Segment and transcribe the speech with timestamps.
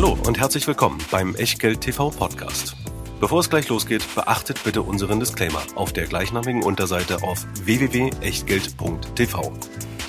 [0.00, 2.76] Hallo und herzlich willkommen beim Echtgeld TV Podcast.
[3.18, 9.52] Bevor es gleich losgeht, beachtet bitte unseren Disclaimer auf der gleichnamigen Unterseite auf www.echtgeld.tv.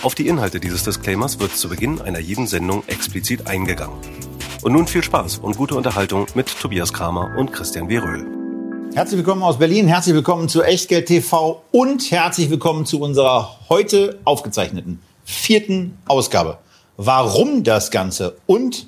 [0.03, 3.97] Auf die Inhalte dieses Disclaimers wird zu Beginn einer jeden Sendung explizit eingegangen.
[4.61, 8.27] Und nun viel Spaß und gute Unterhaltung mit Tobias Kramer und Christian Weröhl.
[8.93, 14.19] Herzlich willkommen aus Berlin, herzlich willkommen zu Echtgeld TV und herzlich willkommen zu unserer heute
[14.23, 16.59] aufgezeichneten vierten Ausgabe.
[16.95, 18.85] Warum das Ganze und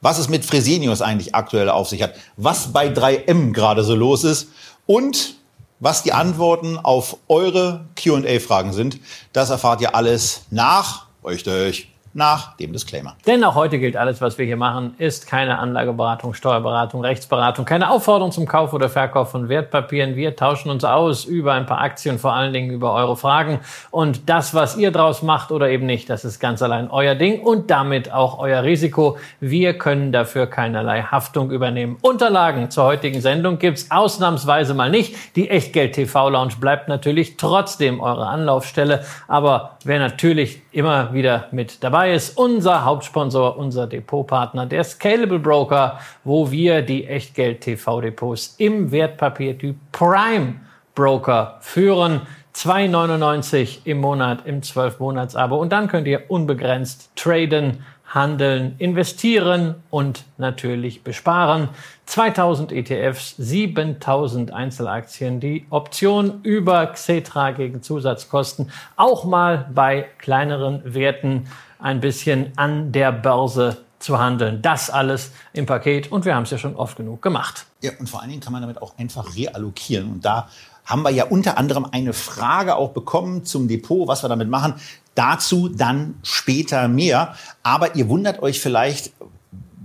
[0.00, 4.24] was es mit Fresenius eigentlich aktuell auf sich hat, was bei 3M gerade so los
[4.24, 4.48] ist
[4.86, 5.34] und
[5.78, 9.00] was die Antworten auf eure QA-Fragen sind,
[9.32, 13.14] das erfahrt ihr alles nach, richtig, nach dem Disclaimer.
[13.26, 17.90] Denn auch heute gilt, alles, was wir hier machen, ist keine Anlageberatung, Steuerberatung, Rechtsberatung, keine
[17.90, 20.16] Aufforderung zum Kauf oder Verkauf von Wertpapieren.
[20.16, 23.60] Wir tauschen uns aus über ein paar Aktien, vor allen Dingen über eure Fragen.
[23.92, 27.42] Und das, was ihr draus macht oder eben nicht, das ist ganz allein euer Ding
[27.42, 29.16] und damit auch euer Risiko.
[29.38, 31.96] Wir können dafür keinerlei Haftung übernehmen.
[32.00, 35.36] Unterlagen zur heutigen Sendung gibt's ausnahmsweise mal nicht.
[35.36, 39.04] Die Echtgeld TV Lounge bleibt natürlich trotzdem eure Anlaufstelle.
[39.28, 45.38] Aber wer natürlich immer wieder mit dabei dabei ist unser Hauptsponsor, unser Depotpartner, der Scalable
[45.38, 50.54] Broker, wo wir die Echtgeld-TV-Depots im Wertpapiertyp Prime
[50.94, 52.22] Broker führen.
[52.54, 61.04] 2,99 im Monat im 12-Monats-Abo und dann könnt ihr unbegrenzt traden, handeln, investieren und natürlich
[61.04, 61.68] besparen.
[62.06, 71.46] 2000 ETFs, 7000 Einzelaktien, die Option über Xetra gegen Zusatzkosten, auch mal bei kleineren Werten
[71.82, 74.62] ein bisschen an der Börse zu handeln.
[74.62, 77.66] Das alles im Paket und wir haben es ja schon oft genug gemacht.
[77.82, 80.10] Ja, und vor allen Dingen kann man damit auch einfach reallokieren.
[80.10, 80.48] Und da
[80.84, 84.74] haben wir ja unter anderem eine Frage auch bekommen zum Depot, was wir damit machen.
[85.14, 87.34] Dazu dann später mehr.
[87.62, 89.12] Aber ihr wundert euch vielleicht,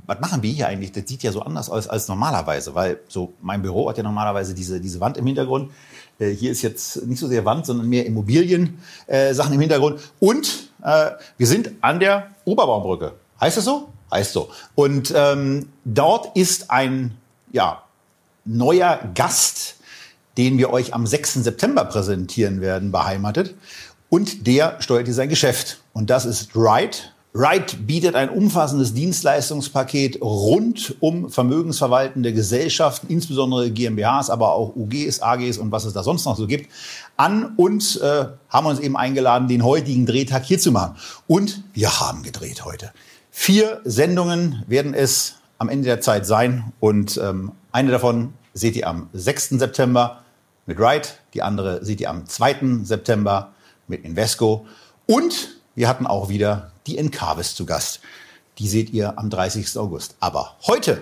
[0.05, 0.93] was machen wir hier eigentlich?
[0.93, 4.53] Das sieht ja so anders aus als normalerweise, weil so mein Büro hat ja normalerweise
[4.53, 5.71] diese, diese Wand im Hintergrund.
[6.19, 9.99] Äh, hier ist jetzt nicht so sehr Wand, sondern mehr Immobilien, äh, im Hintergrund.
[10.19, 13.13] Und äh, wir sind an der Oberbaumbrücke.
[13.41, 13.89] Heißt das so?
[14.11, 14.49] Heißt so.
[14.75, 17.17] Und ähm, dort ist ein
[17.51, 17.83] ja,
[18.45, 19.77] neuer Gast,
[20.37, 21.35] den wir euch am 6.
[21.35, 23.55] September präsentieren werden, beheimatet.
[24.09, 25.79] Und der steuert hier sein Geschäft.
[25.93, 34.29] Und das ist Wright Wright bietet ein umfassendes Dienstleistungspaket rund um vermögensverwaltende Gesellschaften, insbesondere GmbHs,
[34.29, 36.71] aber auch UGs, AGs und was es da sonst noch so gibt,
[37.17, 40.95] an und äh, haben uns eben eingeladen, den heutigen Drehtag hier zu machen.
[41.27, 42.93] Und wir haben gedreht heute.
[43.31, 48.87] Vier Sendungen werden es am Ende der Zeit sein und ähm, eine davon seht ihr
[48.87, 49.49] am 6.
[49.49, 50.23] September
[50.67, 52.83] mit Wright, die andere seht ihr am 2.
[52.83, 53.51] September
[53.89, 54.65] mit Invesco
[55.05, 57.99] und wir hatten auch wieder die Encarvis zu Gast.
[58.59, 59.77] Die seht ihr am 30.
[59.77, 60.15] August.
[60.19, 61.01] Aber heute,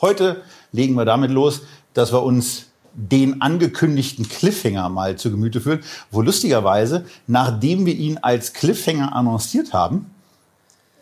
[0.00, 0.42] heute
[0.72, 1.62] legen wir damit los,
[1.94, 5.80] dass wir uns den angekündigten Cliffhanger mal zu Gemüte führen,
[6.10, 10.11] wo lustigerweise, nachdem wir ihn als Cliffhanger annonciert haben,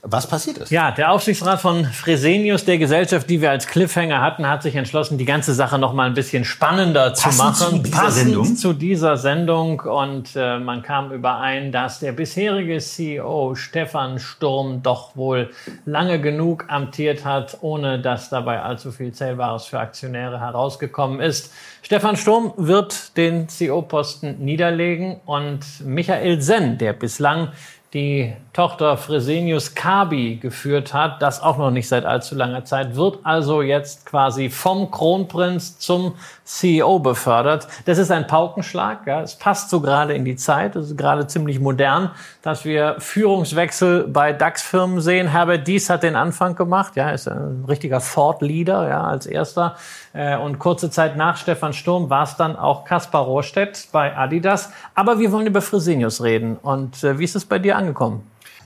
[0.03, 0.71] was passiert ist.
[0.71, 5.19] Ja, der Aufsichtsrat von Fresenius, der Gesellschaft, die wir als Cliffhanger hatten, hat sich entschlossen,
[5.19, 7.77] die ganze Sache noch mal ein bisschen spannender passend zu machen.
[7.77, 8.57] Zu dieser passend Sendung.
[8.57, 9.81] zu dieser Sendung.
[9.81, 15.51] Und äh, man kam überein, dass der bisherige CEO Stefan Sturm doch wohl
[15.85, 21.53] lange genug amtiert hat, ohne dass dabei allzu viel Zählbares für Aktionäre herausgekommen ist.
[21.83, 27.49] Stefan Sturm wird den CEO-Posten niederlegen und Michael Senn, der bislang
[27.93, 33.19] die Tochter Fresenius Kabi geführt hat, das auch noch nicht seit allzu langer Zeit, wird
[33.25, 36.15] also jetzt quasi vom Kronprinz zum
[36.45, 37.69] CEO befördert.
[37.87, 39.07] Das ist ein Paukenschlag.
[39.07, 39.23] Ja.
[39.23, 40.75] Es passt so gerade in die Zeit.
[40.75, 42.11] Es ist gerade ziemlich modern,
[42.43, 45.29] dass wir Führungswechsel bei DAX-Firmen sehen.
[45.29, 46.97] Herbert Dies hat den Anfang gemacht.
[46.97, 49.77] Ja, ist ein richtiger Ford-Leader ja, als erster.
[50.13, 54.73] Äh, und kurze Zeit nach Stefan Sturm war es dann auch Kaspar Rohrstedt bei Adidas.
[54.97, 56.57] Aber wir wollen über Fresenius reden.
[56.57, 58.23] Und äh, wie ist es bei dir angekommen?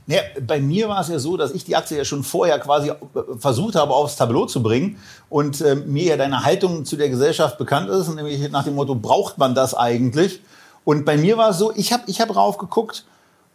[0.06, 2.91] Ja, bei mir war es ja so, dass ich die Aktie ja schon vorher quasi
[2.91, 2.94] äh,
[3.39, 4.98] versucht habe, aufs Tableau zu bringen
[5.30, 8.94] und äh, mir ja deine Haltung zu der Gesellschaft bekannt ist, nämlich nach dem Motto,
[8.94, 10.41] braucht man das eigentlich?
[10.84, 13.06] Und bei mir war es so, ich habe ich hab rauf geguckt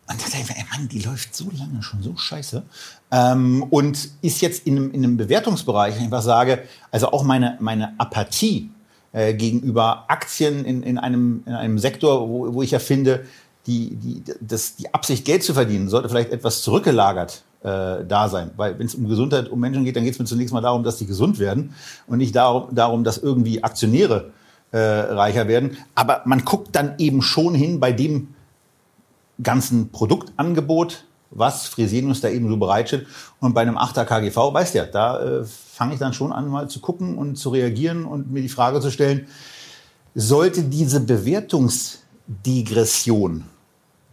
[0.09, 2.63] und dachte, ey Mann, die läuft so lange schon so scheiße.
[3.11, 7.21] Ähm, und ist jetzt in einem, in einem Bewertungsbereich, wenn ich was sage, also auch
[7.21, 8.71] meine, meine Apathie
[9.11, 13.25] äh, gegenüber Aktien in, in, einem, in einem Sektor, wo, wo ich ja finde,
[13.69, 18.49] die, die, das, die Absicht, Geld zu verdienen, sollte vielleicht etwas zurückgelagert äh, da sein.
[18.57, 20.83] Weil wenn es um Gesundheit, um Menschen geht, dann geht es mir zunächst mal darum,
[20.83, 21.75] dass die gesund werden
[22.07, 24.31] und nicht darum, darum dass irgendwie Aktionäre
[24.71, 25.77] äh, reicher werden.
[25.93, 28.29] Aber man guckt dann eben schon hin bei dem
[29.41, 33.05] ganzen Produktangebot, was Fresenius da eben so bereitstellt.
[33.39, 36.69] Und bei einem 8er KGV, weißt ja, da äh, fange ich dann schon an, mal
[36.69, 39.27] zu gucken und zu reagieren und mir die Frage zu stellen,
[40.15, 43.43] sollte diese Bewertungsdegression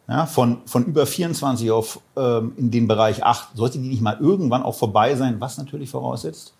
[0.08, 4.16] ja, von, von über 24 auf ähm, in den Bereich 8, sollte die nicht mal
[4.20, 6.54] irgendwann auch vorbei sein, was natürlich voraussetzt,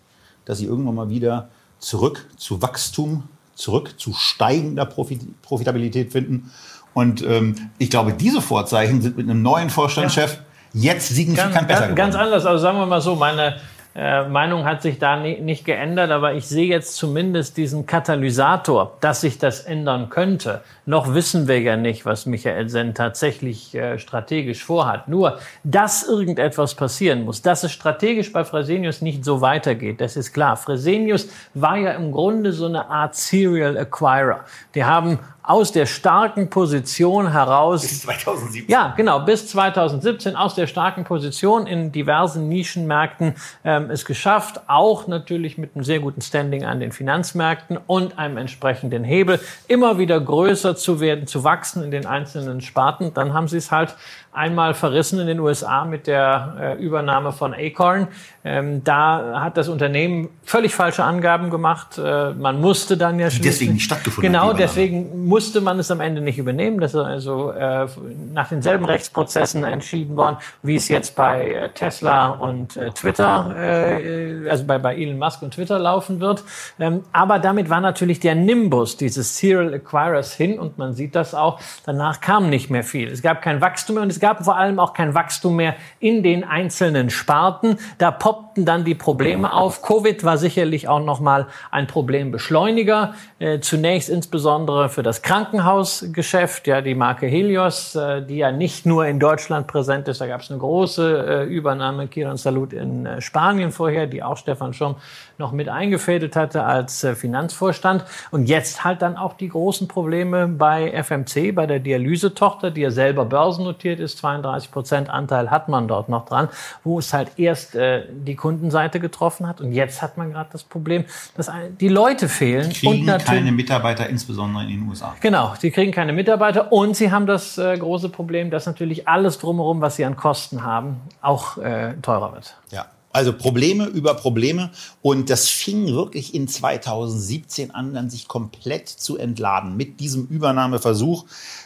[0.45, 1.49] dass sie irgendwann mal wieder
[1.79, 3.23] zurück zu Wachstum,
[3.55, 6.51] zurück zu steigender Profit Profitabilität finden.
[6.93, 10.39] Und ähm, ich glaube, diese Vorzeichen sind mit einem neuen Vorstandschef
[10.73, 10.93] ja.
[10.93, 11.95] jetzt signifikant ganz, besser geworden.
[11.95, 12.45] Ganz anders.
[12.45, 13.57] Also sagen wir mal so, meine
[13.97, 19.21] äh, Meinung hat sich da nicht geändert, aber ich sehe jetzt zumindest diesen Katalysator, dass
[19.21, 20.61] sich das ändern könnte.
[20.85, 25.07] Noch wissen wir ja nicht, was Michael Senn tatsächlich äh, strategisch vorhat.
[25.07, 30.31] Nur, dass irgendetwas passieren muss, dass es strategisch bei Fresenius nicht so weitergeht, das ist
[30.31, 30.57] klar.
[30.57, 34.41] Fresenius war ja im Grunde so eine Art Serial Acquirer.
[34.75, 35.17] Die haben
[35.47, 37.81] aus der starken Position heraus.
[37.81, 38.69] Bis 2017.
[38.69, 43.33] Ja, genau, bis 2017 aus der starken Position in diversen Nischenmärkten
[43.63, 48.35] ähm, es geschafft, auch natürlich mit einem sehr guten Standing an den Finanzmärkten und einem
[48.35, 49.39] entsprechenden Hebel
[49.69, 53.13] immer wieder größer zu werden, zu wachsen in den einzelnen Sparten.
[53.13, 53.95] Dann haben sie es halt
[54.37, 58.07] einmal verrissen in den USA mit der äh, Übernahme von Acorn.
[58.45, 61.97] Ähm, da hat das Unternehmen völlig falsche Angaben gemacht.
[61.97, 64.31] Äh, man musste dann ja schließlich, deswegen nicht stattgefunden.
[64.31, 66.79] Genau, deswegen musste man es am Ende nicht übernehmen.
[66.79, 67.87] Das ist also äh,
[68.33, 74.49] nach denselben Rechtsprozessen entschieden worden, wie es jetzt bei äh, Tesla und äh, Twitter, äh,
[74.49, 76.43] also bei, bei Elon Musk und Twitter laufen wird.
[76.79, 81.33] Ähm, aber damit war natürlich der Nimbus dieses Serial Acquirers hin und man sieht das
[81.33, 81.59] auch.
[81.85, 83.09] Danach kam nicht mehr viel.
[83.11, 85.75] Es gab kein Wachstum mehr und es gab gab vor allem auch kein Wachstum mehr
[86.01, 87.77] in den einzelnen Sparten.
[87.97, 89.81] Da poppten dann die Probleme auf.
[89.81, 93.13] Covid war sicherlich auch noch mal ein Problembeschleuniger.
[93.39, 99.05] Äh, zunächst insbesondere für das Krankenhausgeschäft, ja die Marke Helios, äh, die ja nicht nur
[99.05, 100.19] in Deutschland präsent ist.
[100.19, 104.73] Da gab es eine große äh, Übernahme Kiron Salut in Spanien vorher, die auch Stefan
[104.73, 104.97] Schirm
[105.39, 108.03] noch mit eingefädelt hatte als äh, Finanzvorstand.
[108.31, 112.91] Und jetzt halt dann auch die großen Probleme bei FMC, bei der Dialysetochter, die ja
[112.91, 114.17] selber börsennotiert ist.
[114.19, 116.49] 32 Prozent Anteil hat man dort noch dran,
[116.83, 119.61] wo es halt erst äh, die Kundenseite getroffen hat.
[119.61, 121.05] Und jetzt hat man gerade das Problem,
[121.35, 122.69] dass die Leute fehlen.
[122.69, 125.15] Die kriegen und keine Mitarbeiter, insbesondere in den USA.
[125.21, 129.37] Genau, die kriegen keine Mitarbeiter und sie haben das äh, große Problem, dass natürlich alles
[129.37, 132.57] drumherum, was sie an Kosten haben, auch äh, teurer wird.
[132.71, 132.85] Ja.
[133.17, 134.69] Also Probleme über Probleme.
[135.01, 141.25] Und das fing wirklich in 2017 an, dann sich komplett zu entladen mit diesem Übernahmeversuch.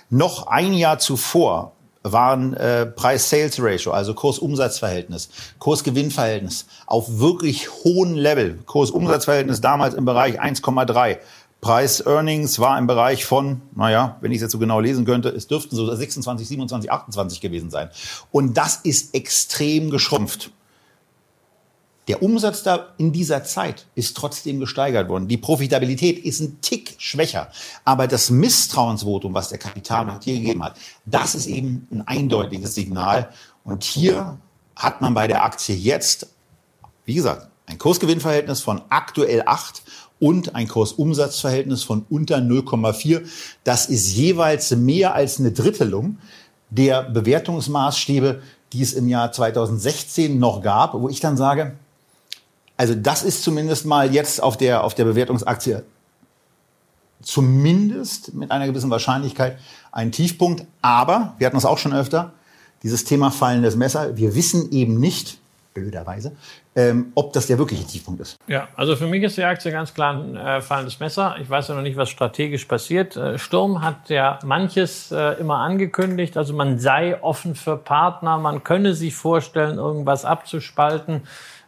[0.10, 5.28] Noch ein Jahr zuvor waren äh, Preis-Sales-Ratio, also Kurs-Umsatz-Verhältnis,
[5.60, 8.60] Kurs-Gewinn-Verhältnis auf wirklich hohen Level.
[8.66, 11.18] Kurs-Umsatz-Verhältnis damals im Bereich 1,3.
[11.60, 15.48] Preis-Earnings war im Bereich von, naja, wenn ich es jetzt so genau lesen könnte, es
[15.48, 17.90] dürften so 26, 27, 28 gewesen sein.
[18.32, 20.52] Und das ist extrem geschrumpft.
[22.12, 25.30] Der Umsatz da in dieser Zeit ist trotzdem gesteigert worden.
[25.30, 27.48] Die Profitabilität ist ein Tick schwächer.
[27.86, 30.76] Aber das Misstrauensvotum, was der Kapitalmarkt hier gegeben hat,
[31.06, 33.30] das ist eben ein eindeutiges Signal.
[33.64, 34.38] Und hier
[34.76, 36.28] hat man bei der Aktie jetzt,
[37.06, 39.82] wie gesagt, ein Kursgewinnverhältnis von aktuell 8
[40.20, 43.22] und ein Kursumsatzverhältnis von unter 0,4.
[43.64, 46.18] Das ist jeweils mehr als eine Drittelung
[46.72, 48.42] der Bewertungsmaßstäbe,
[48.74, 51.78] die es im Jahr 2016 noch gab, wo ich dann sage,
[52.78, 55.84] also das ist zumindest mal jetzt auf der, auf der Bewertungsaktie
[57.22, 59.58] zumindest mit einer gewissen Wahrscheinlichkeit
[59.92, 60.66] ein Tiefpunkt.
[60.82, 62.34] Aber, wir hatten das auch schon öfter,
[62.84, 65.38] dieses Thema fallendes Messer, wir wissen eben nicht,
[65.74, 66.36] blöderweise,
[66.76, 68.36] ähm, ob das der wirkliche Tiefpunkt ist.
[68.48, 71.36] Ja, also für mich ist die Aktie ganz klar ein äh, fallendes Messer.
[71.40, 73.16] Ich weiß ja noch nicht, was strategisch passiert.
[73.16, 76.36] Äh, Sturm hat ja manches äh, immer angekündigt.
[76.36, 81.24] Also man sei offen für Partner, man könne sich vorstellen, irgendwas abzuspalten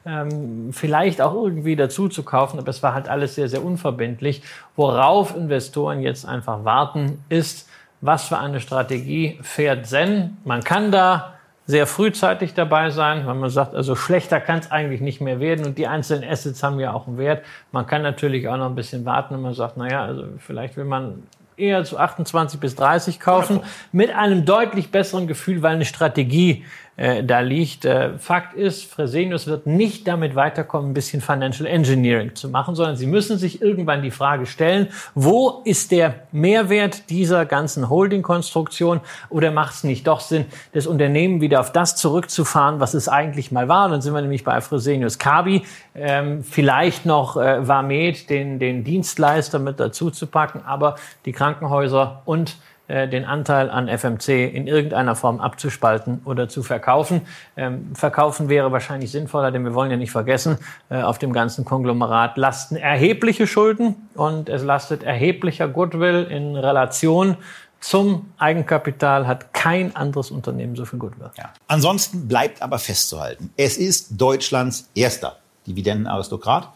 [0.06, 4.42] ähm, vielleicht auch irgendwie dazu zu kaufen, aber es war halt alles sehr, sehr unverbindlich.
[4.76, 7.70] Worauf Investoren jetzt einfach warten, ist,
[8.02, 10.38] was für eine Strategie fährt Zen.
[10.44, 15.00] Man kann da sehr frühzeitig dabei sein, weil man sagt, also schlechter kann es eigentlich
[15.00, 17.46] nicht mehr werden und die einzelnen Assets haben ja auch einen Wert.
[17.72, 20.84] Man kann natürlich auch noch ein bisschen warten, wenn man sagt, naja, also vielleicht will
[20.84, 21.24] man
[21.56, 27.24] eher zu 28 bis 30 kaufen, mit einem deutlich besseren Gefühl, weil eine Strategie äh,
[27.24, 27.86] da liegt.
[27.86, 32.96] Äh, Fakt ist, Fresenius wird nicht damit weiterkommen, ein bisschen Financial Engineering zu machen, sondern
[32.96, 39.52] sie müssen sich irgendwann die Frage stellen, wo ist der Mehrwert dieser ganzen Holding-Konstruktion oder
[39.52, 43.68] macht es nicht doch Sinn, das Unternehmen wieder auf das zurückzufahren, was es eigentlich mal
[43.68, 43.90] war?
[43.90, 45.64] dann sind wir nämlich bei Fresenius Kabi,
[45.96, 50.96] ähm, vielleicht noch äh, Vamed, den, den Dienstleister mit dazu zu packen, aber
[51.26, 57.22] die Krankenhäuser und den Anteil an FMC in irgendeiner Form abzuspalten oder zu verkaufen.
[57.56, 60.58] Ähm, verkaufen wäre wahrscheinlich sinnvoller, denn wir wollen ja nicht vergessen,
[60.90, 67.38] äh, auf dem ganzen Konglomerat lasten erhebliche Schulden und es lastet erheblicher Goodwill in Relation
[67.84, 71.32] zum Eigenkapital hat kein anderes Unternehmen so viel Goodwill.
[71.38, 71.52] Ja.
[71.68, 75.38] Ansonsten bleibt aber festzuhalten, es ist Deutschlands erster
[75.68, 76.70] Dividendenaristokrat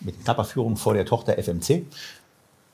[0.00, 1.86] mit knapper Führung vor der Tochter FMC.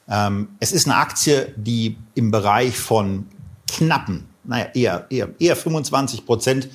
[0.09, 3.27] Ähm, es ist eine Aktie, die im Bereich von
[3.71, 6.69] knappen, naja, eher, eher, eher 25 Prozent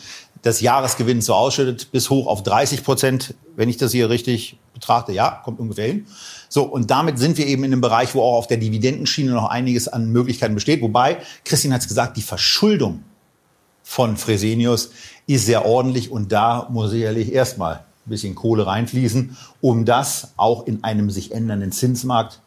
[0.44, 5.12] des Jahresgewinns so ausschüttet, bis hoch auf 30 Prozent, wenn ich das hier richtig betrachte.
[5.12, 6.08] Ja, kommt ungefähr hin.
[6.48, 9.50] So, und damit sind wir eben in einem Bereich, wo auch auf der Dividendenschiene noch
[9.50, 10.82] einiges an Möglichkeiten besteht.
[10.82, 13.04] Wobei, Christian hat es gesagt, die Verschuldung
[13.84, 14.92] von Fresenius
[15.28, 20.66] ist sehr ordentlich und da muss sicherlich erstmal ein bisschen Kohle reinfließen, um das auch
[20.66, 22.40] in einem sich ändernden Zinsmarkt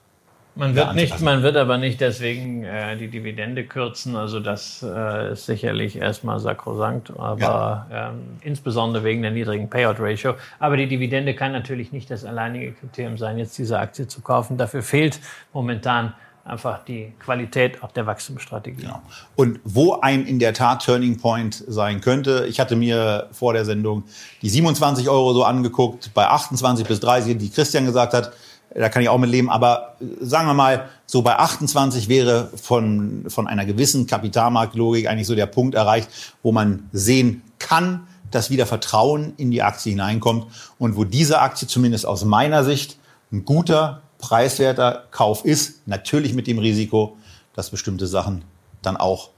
[0.54, 4.16] man wird, nicht, man wird aber nicht deswegen äh, die Dividende kürzen.
[4.16, 8.10] Also das äh, ist sicherlich erstmal sakrosankt, aber ja.
[8.10, 10.34] ähm, insbesondere wegen der niedrigen Payout-Ratio.
[10.58, 14.58] Aber die Dividende kann natürlich nicht das alleinige Kriterium sein, jetzt diese Aktie zu kaufen.
[14.58, 15.20] Dafür fehlt
[15.54, 16.12] momentan
[16.44, 18.82] einfach die Qualität auch der Wachstumsstrategie.
[18.82, 19.00] Genau.
[19.36, 23.64] Und wo ein in der Tat Turning Point sein könnte, ich hatte mir vor der
[23.64, 24.04] Sendung
[24.42, 28.32] die 27 Euro so angeguckt, bei 28 bis 30, die Christian gesagt hat,
[28.74, 29.50] da kann ich auch mit leben.
[29.50, 35.26] Aber äh, sagen wir mal, so bei 28 wäre von, von einer gewissen Kapitalmarktlogik eigentlich
[35.26, 36.08] so der Punkt erreicht,
[36.42, 40.46] wo man sehen kann, dass wieder Vertrauen in die Aktie hineinkommt
[40.78, 42.96] und wo diese Aktie zumindest aus meiner Sicht
[43.30, 45.86] ein guter, preiswerter Kauf ist.
[45.86, 47.16] Natürlich mit dem Risiko,
[47.54, 48.44] dass bestimmte Sachen
[48.80, 49.30] dann auch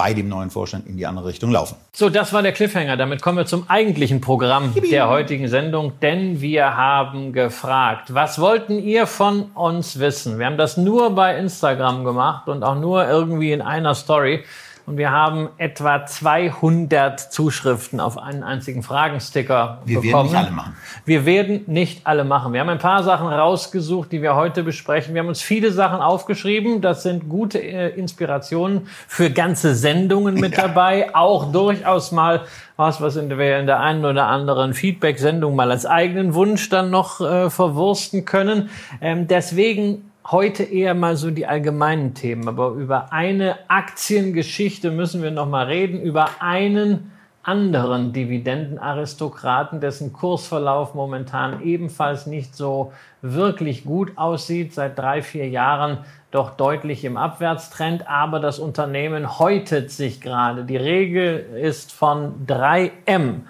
[0.00, 1.76] bei dem neuen Vorstand in die andere Richtung laufen.
[1.92, 2.96] So, das war der Cliffhanger.
[2.96, 8.78] Damit kommen wir zum eigentlichen Programm der heutigen Sendung, denn wir haben gefragt, was wollten
[8.78, 10.38] ihr von uns wissen?
[10.38, 14.42] Wir haben das nur bei Instagram gemacht und auch nur irgendwie in einer Story.
[14.90, 20.32] Und wir haben etwa 200 Zuschriften auf einen einzigen Fragensticker wir bekommen.
[20.32, 20.76] Wir werden nicht alle machen.
[21.04, 22.52] Wir werden nicht alle machen.
[22.52, 25.14] Wir haben ein paar Sachen rausgesucht, die wir heute besprechen.
[25.14, 26.80] Wir haben uns viele Sachen aufgeschrieben.
[26.80, 30.66] Das sind gute äh, Inspirationen für ganze Sendungen mit ja.
[30.66, 31.14] dabei.
[31.14, 32.40] Auch durchaus mal
[32.76, 37.20] was, was wir in der einen oder anderen Feedback-Sendung mal als eigenen Wunsch dann noch
[37.20, 38.70] äh, verwursten können.
[39.00, 45.30] Ähm, deswegen heute eher mal so die allgemeinen Themen, aber über eine Aktiengeschichte müssen wir
[45.30, 47.12] noch mal reden, über einen
[47.42, 56.04] anderen Dividendenaristokraten, dessen Kursverlauf momentan ebenfalls nicht so wirklich gut aussieht, seit drei, vier Jahren
[56.30, 60.64] doch deutlich im Abwärtstrend, aber das Unternehmen häutet sich gerade.
[60.64, 63.40] Die Regel ist von 3M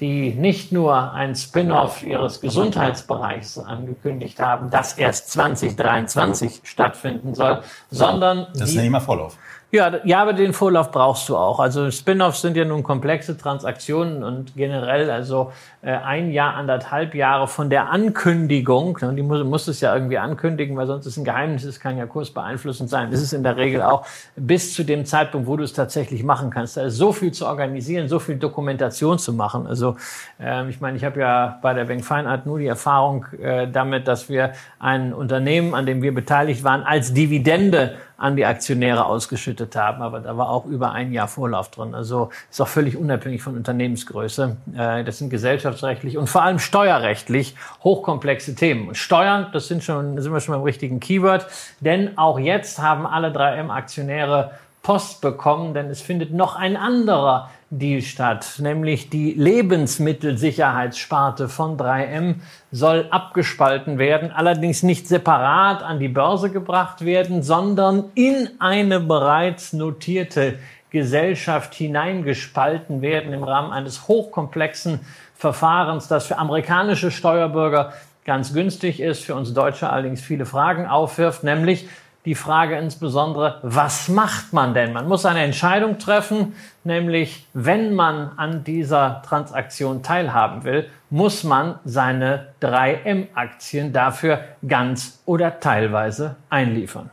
[0.00, 8.46] die nicht nur ein Spin-off ihres Gesundheitsbereichs angekündigt haben, das erst 2023 stattfinden soll, sondern
[8.54, 9.36] das ist ja immer Vorlauf.
[9.72, 11.60] Ja, ja, aber den Vorlauf brauchst du auch.
[11.60, 17.46] Also Spin-offs sind ja nun komplexe Transaktionen und generell, also äh, ein Jahr, anderthalb Jahre
[17.46, 21.24] von der Ankündigung, ne, die muss, muss es ja irgendwie ankündigen, weil sonst ist ein
[21.24, 23.12] Geheimnis, es kann ja kursbeeinflussend sein.
[23.12, 26.50] Das ist in der Regel auch bis zu dem Zeitpunkt, wo du es tatsächlich machen
[26.50, 26.76] kannst.
[26.76, 29.68] Da ist so viel zu organisieren, so viel Dokumentation zu machen.
[29.68, 29.96] Also
[30.40, 33.68] äh, ich meine, ich habe ja bei der Bank Fine Art nur die Erfahrung äh,
[33.70, 34.50] damit, dass wir
[34.80, 40.02] ein Unternehmen, an dem wir beteiligt waren, als Dividende an die Aktionäre ausgeschüttet haben.
[40.02, 41.94] Aber da war auch über ein Jahr Vorlauf drin.
[41.94, 44.56] Also ist auch völlig unabhängig von Unternehmensgröße.
[44.76, 48.94] Äh, das sind gesellschaftsrechtlich und vor allem steuerrechtlich hochkomplexe Themen.
[48.94, 51.46] Steuern, das sind schon, sind wir schon beim richtigen Keyword.
[51.80, 54.50] Denn auch jetzt haben alle 3M-Aktionäre
[54.82, 62.36] Post bekommen, denn es findet noch ein anderer Deal statt, nämlich die Lebensmittelsicherheitssparte von 3M
[62.72, 69.74] soll abgespalten werden, allerdings nicht separat an die Börse gebracht werden, sondern in eine bereits
[69.74, 70.58] notierte
[70.90, 75.00] Gesellschaft hineingespalten werden im Rahmen eines hochkomplexen
[75.36, 77.92] Verfahrens, das für amerikanische Steuerbürger
[78.24, 81.88] ganz günstig ist, für uns Deutsche allerdings viele Fragen aufwirft, nämlich
[82.24, 84.92] die Frage insbesondere, was macht man denn?
[84.92, 91.78] Man muss eine Entscheidung treffen, nämlich wenn man an dieser Transaktion teilhaben will, muss man
[91.84, 97.10] seine 3M-Aktien dafür ganz oder teilweise einliefern.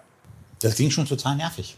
[0.61, 1.77] Das klingt schon total nervig.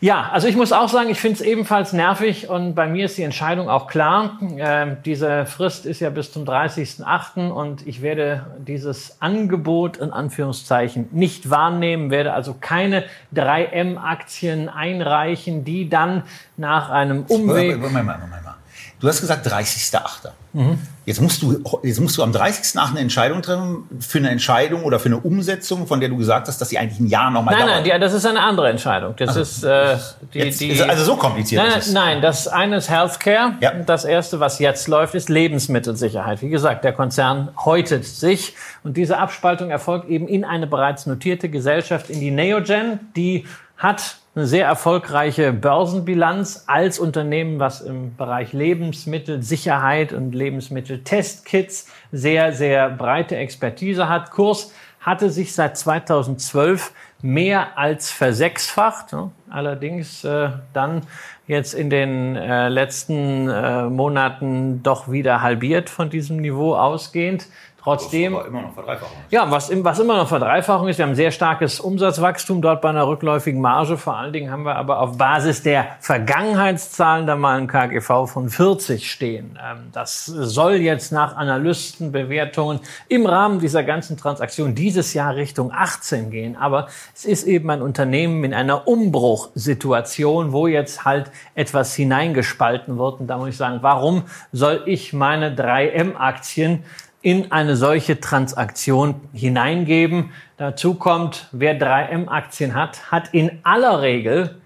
[0.00, 3.18] Ja, also ich muss auch sagen, ich finde es ebenfalls nervig und bei mir ist
[3.18, 4.38] die Entscheidung auch klar.
[4.56, 7.50] Ähm, diese Frist ist ja bis zum 30.08.
[7.50, 15.88] und ich werde dieses Angebot in Anführungszeichen nicht wahrnehmen, werde also keine 3M-Aktien einreichen, die
[15.88, 16.22] dann
[16.56, 17.78] nach einem Umweg...
[17.80, 18.57] Moment mal, Moment mal.
[19.00, 20.30] Du hast gesagt 30.8.
[20.54, 20.78] Mhm.
[21.04, 22.90] Jetzt, musst du, jetzt musst du am 30.8.
[22.90, 26.60] eine Entscheidung treffen für eine Entscheidung oder für eine Umsetzung, von der du gesagt hast,
[26.60, 27.68] dass sie eigentlich ein Jahr nochmal dauert.
[27.68, 29.14] Nein, nein, das ist eine andere Entscheidung.
[29.16, 29.96] Das also, ist äh,
[30.34, 31.62] die, jetzt, die, ist also so kompliziert.
[31.62, 33.52] Nein, nein, nein, das eine ist Healthcare.
[33.60, 33.72] Ja.
[33.72, 36.42] Das erste, was jetzt läuft, ist Lebensmittelsicherheit.
[36.42, 41.48] Wie gesagt, der Konzern häutet sich und diese Abspaltung erfolgt eben in eine bereits notierte
[41.48, 48.52] Gesellschaft, in die Neogen, die hat eine sehr erfolgreiche Börsenbilanz als Unternehmen, was im Bereich
[48.52, 54.30] Lebensmittelsicherheit und Lebensmitteltestkits sehr, sehr breite Expertise hat.
[54.30, 59.16] Kurs hatte sich seit 2012 mehr als versechsfacht.
[59.50, 61.02] Allerdings äh, dann
[61.48, 67.48] jetzt in den äh, letzten äh, Monaten doch wieder halbiert von diesem Niveau ausgehend.
[67.88, 68.34] Trotzdem.
[68.34, 69.32] Was immer noch Verdreifachung ist.
[69.32, 70.98] Ja, was, was immer noch Verdreifachung ist.
[70.98, 73.96] Wir haben sehr starkes Umsatzwachstum dort bei einer rückläufigen Marge.
[73.96, 78.50] Vor allen Dingen haben wir aber auf Basis der Vergangenheitszahlen da mal ein KGV von
[78.50, 79.58] 40 stehen.
[79.62, 86.30] Ähm, das soll jetzt nach Analystenbewertungen im Rahmen dieser ganzen Transaktion dieses Jahr Richtung 18
[86.30, 86.56] gehen.
[86.56, 93.20] Aber es ist eben ein Unternehmen in einer Umbruchsituation, wo jetzt halt etwas hineingespalten wird.
[93.20, 96.84] Und da muss ich sagen, warum soll ich meine 3M-Aktien
[97.28, 100.30] in eine solche Transaktion hineingeben.
[100.56, 104.62] Dazu kommt, wer 3M-Aktien hat, hat in aller Regel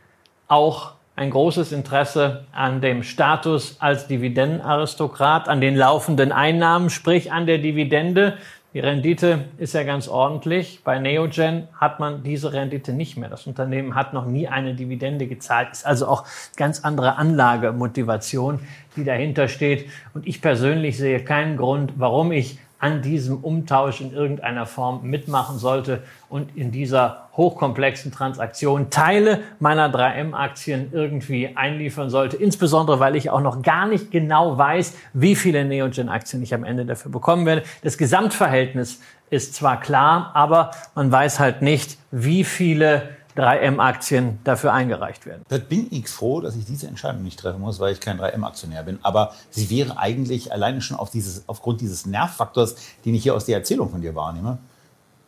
[0.46, 7.46] auch ein großes Interesse an dem Status als Dividendenaristokrat, an den laufenden Einnahmen, sprich an
[7.46, 8.38] der Dividende.
[8.74, 10.80] Die Rendite ist ja ganz ordentlich.
[10.82, 13.28] Bei Neogen hat man diese Rendite nicht mehr.
[13.28, 15.72] Das Unternehmen hat noch nie eine Dividende gezahlt.
[15.72, 16.24] Ist also auch
[16.56, 18.60] ganz andere Anlagemotivation,
[18.96, 19.90] die dahinter steht.
[20.14, 25.56] Und ich persönlich sehe keinen Grund, warum ich an diesem Umtausch in irgendeiner Form mitmachen
[25.56, 32.36] sollte und in dieser hochkomplexen Transaktion Teile meiner 3M-Aktien irgendwie einliefern sollte.
[32.36, 36.84] Insbesondere, weil ich auch noch gar nicht genau weiß, wie viele Neogen-Aktien ich am Ende
[36.84, 37.62] dafür bekommen werde.
[37.84, 45.26] Das Gesamtverhältnis ist zwar klar, aber man weiß halt nicht, wie viele 3M-Aktien dafür eingereicht
[45.26, 45.42] werden.
[45.48, 48.82] Da bin ich froh, dass ich diese Entscheidung nicht treffen muss, weil ich kein 3M-Aktionär
[48.82, 48.98] bin.
[49.02, 53.46] Aber sie wäre eigentlich alleine schon auf dieses, aufgrund dieses Nervfaktors, den ich hier aus
[53.46, 54.58] der Erzählung von dir wahrnehme,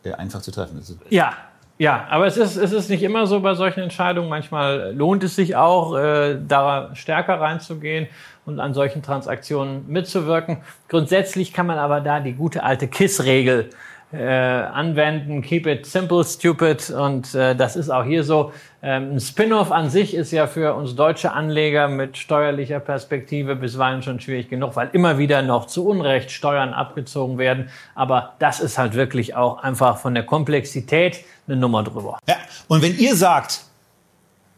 [0.03, 0.81] äh, einfach zu treffen.
[1.09, 1.33] Ja,
[1.77, 4.29] ja, aber es ist, es ist nicht immer so bei solchen Entscheidungen.
[4.29, 8.07] Manchmal lohnt es sich auch, äh, da stärker reinzugehen
[8.45, 10.59] und an solchen Transaktionen mitzuwirken.
[10.87, 13.71] Grundsätzlich kann man aber da die gute alte KISS-Regel
[14.15, 15.41] äh, anwenden.
[15.41, 16.89] Keep it simple, stupid.
[16.89, 18.51] Und äh, das ist auch hier so.
[18.81, 24.01] Ähm, ein Spin-off an sich ist ja für uns deutsche Anleger mit steuerlicher Perspektive bisweilen
[24.01, 27.69] schon schwierig genug, weil immer wieder noch zu Unrecht Steuern abgezogen werden.
[27.95, 32.19] Aber das ist halt wirklich auch einfach von der Komplexität eine Nummer drüber.
[32.27, 32.35] Ja,
[32.67, 33.61] und wenn ihr sagt,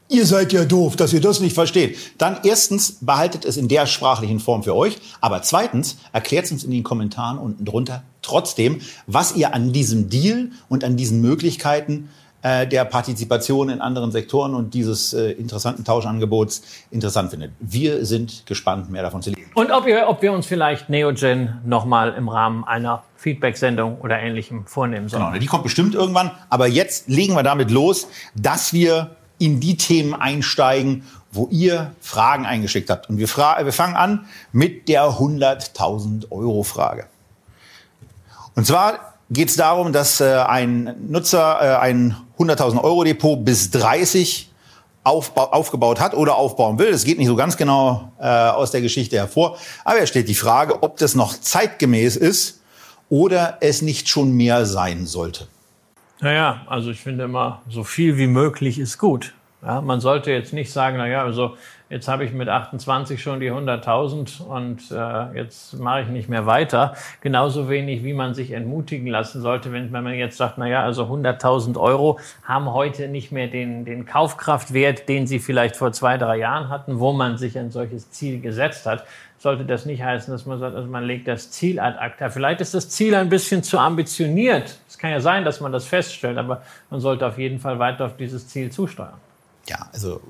[0.10, 1.98] Ihr seid ja doof, dass ihr das nicht versteht.
[2.18, 6.64] Dann erstens behaltet es in der sprachlichen Form für euch, aber zweitens erklärt es uns
[6.64, 12.10] in den Kommentaren unten drunter trotzdem, was ihr an diesem Deal und an diesen Möglichkeiten
[12.44, 16.62] äh, der Partizipation in anderen Sektoren und dieses äh, interessanten Tauschangebots
[16.92, 17.52] interessant findet.
[17.60, 19.50] Wir sind gespannt, mehr davon zu lesen.
[19.56, 24.68] Und ob, ihr, ob wir uns vielleicht Neogen nochmal im Rahmen einer Feedback-Sendung oder ähnlichem
[24.68, 25.26] vornehmen sollen.
[25.26, 26.32] Genau, die kommt bestimmt irgendwann.
[26.50, 32.46] Aber jetzt legen wir damit los, dass wir in die Themen einsteigen, wo ihr Fragen
[32.46, 33.10] eingeschickt habt.
[33.10, 37.08] Und wir, wir fangen an mit der 100.000 Euro Frage.
[38.58, 43.70] Und zwar geht es darum, dass äh, ein Nutzer äh, ein 100.000 Euro Depot bis
[43.70, 44.50] 30
[45.04, 46.92] aufgebaut hat oder aufbauen will.
[46.92, 49.60] Das geht nicht so ganz genau äh, aus der Geschichte hervor.
[49.86, 52.64] Aber er stellt die Frage, ob das noch zeitgemäß ist
[53.10, 55.48] oder es nicht schon mehr sein sollte.
[56.20, 59.36] Naja, also ich finde immer, so viel wie möglich ist gut.
[59.62, 61.58] Ja, man sollte jetzt nicht sagen, naja, also
[61.90, 66.46] jetzt habe ich mit 28 schon die 100.000 und äh, jetzt mache ich nicht mehr
[66.46, 66.96] weiter.
[67.22, 71.04] Genauso wenig, wie man sich entmutigen lassen sollte, wenn, wenn man jetzt sagt, naja, also
[71.06, 76.38] 100.000 Euro haben heute nicht mehr den, den Kaufkraftwert, den sie vielleicht vor zwei, drei
[76.38, 79.04] Jahren hatten, wo man sich ein solches Ziel gesetzt hat
[79.40, 82.30] sollte das nicht heißen, dass man sagt, also man legt das Ziel ad acta.
[82.30, 84.80] Vielleicht ist das Ziel ein bisschen zu ambitioniert.
[84.88, 88.06] Es kann ja sein, dass man das feststellt, aber man sollte auf jeden Fall weiter
[88.06, 89.14] auf dieses Ziel zusteuern.
[89.70, 90.22] Ja, also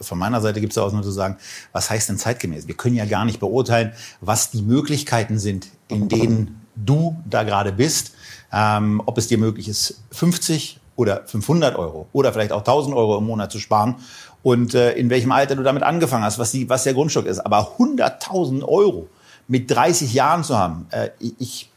[0.00, 1.36] von meiner Seite gibt es auch nur zu sagen,
[1.72, 2.66] was heißt denn zeitgemäß?
[2.66, 7.72] Wir können ja gar nicht beurteilen, was die Möglichkeiten sind, in denen du da gerade
[7.72, 8.12] bist.
[8.52, 13.18] Ähm, ob es dir möglich ist, 50 oder 500 Euro oder vielleicht auch 1000 Euro
[13.18, 13.96] im Monat zu sparen
[14.42, 17.38] und äh, in welchem Alter du damit angefangen hast, was, die, was der Grundstock ist.
[17.38, 19.08] Aber 100.000 Euro
[19.46, 21.69] mit 30 Jahren zu haben, äh, ich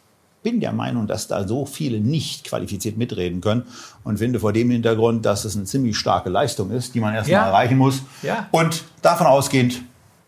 [0.44, 3.64] bin der Meinung, dass da so viele nicht qualifiziert mitreden können
[4.04, 7.42] und finde vor dem Hintergrund, dass es eine ziemlich starke Leistung ist, die man erstmal
[7.42, 7.48] ja.
[7.48, 8.04] erreichen muss.
[8.22, 8.48] Ja.
[8.52, 9.82] Und davon ausgehend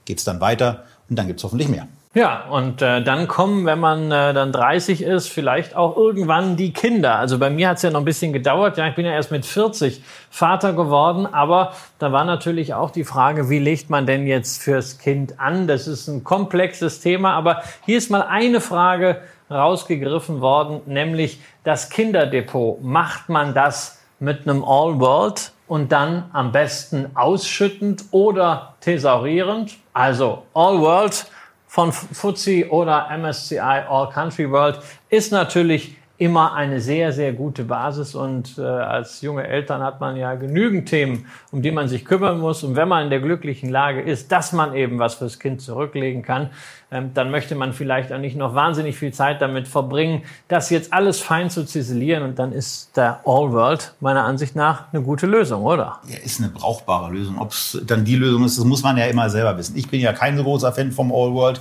[0.05, 1.87] geht es dann weiter und dann gibt es hoffentlich mehr.
[2.15, 6.71] Ja, und äh, dann kommen, wenn man äh, dann 30 ist, vielleicht auch irgendwann die
[6.71, 7.19] Kinder.
[7.19, 8.77] Also bei mir hat es ja noch ein bisschen gedauert.
[8.77, 13.03] Ja, ich bin ja erst mit 40 Vater geworden, aber da war natürlich auch die
[13.03, 15.67] Frage, wie legt man denn jetzt fürs Kind an?
[15.67, 21.89] Das ist ein komplexes Thema, aber hier ist mal eine Frage rausgegriffen worden, nämlich das
[21.89, 22.81] Kinderdepot.
[22.83, 29.77] Macht man das mit einem All World und dann am besten ausschüttend oder thesaurierend?
[29.93, 31.25] Also All World
[31.67, 34.79] von FTSE oder MSCI All Country World
[35.09, 40.15] ist natürlich immer eine sehr, sehr gute Basis und äh, als junge Eltern hat man
[40.15, 42.63] ja genügend Themen, um die man sich kümmern muss.
[42.63, 46.21] Und wenn man in der glücklichen Lage ist, dass man eben was fürs Kind zurücklegen
[46.21, 46.51] kann,
[46.89, 50.93] ähm, dann möchte man vielleicht auch nicht noch wahnsinnig viel Zeit damit verbringen, das jetzt
[50.93, 55.25] alles fein zu ziselieren und dann ist der All World meiner Ansicht nach eine gute
[55.27, 55.99] Lösung, oder?
[56.07, 57.39] Ja, ist eine brauchbare Lösung.
[57.39, 59.75] Ob es dann die Lösung ist, das muss man ja immer selber wissen.
[59.75, 61.59] Ich bin ja kein so großer Fan vom All World.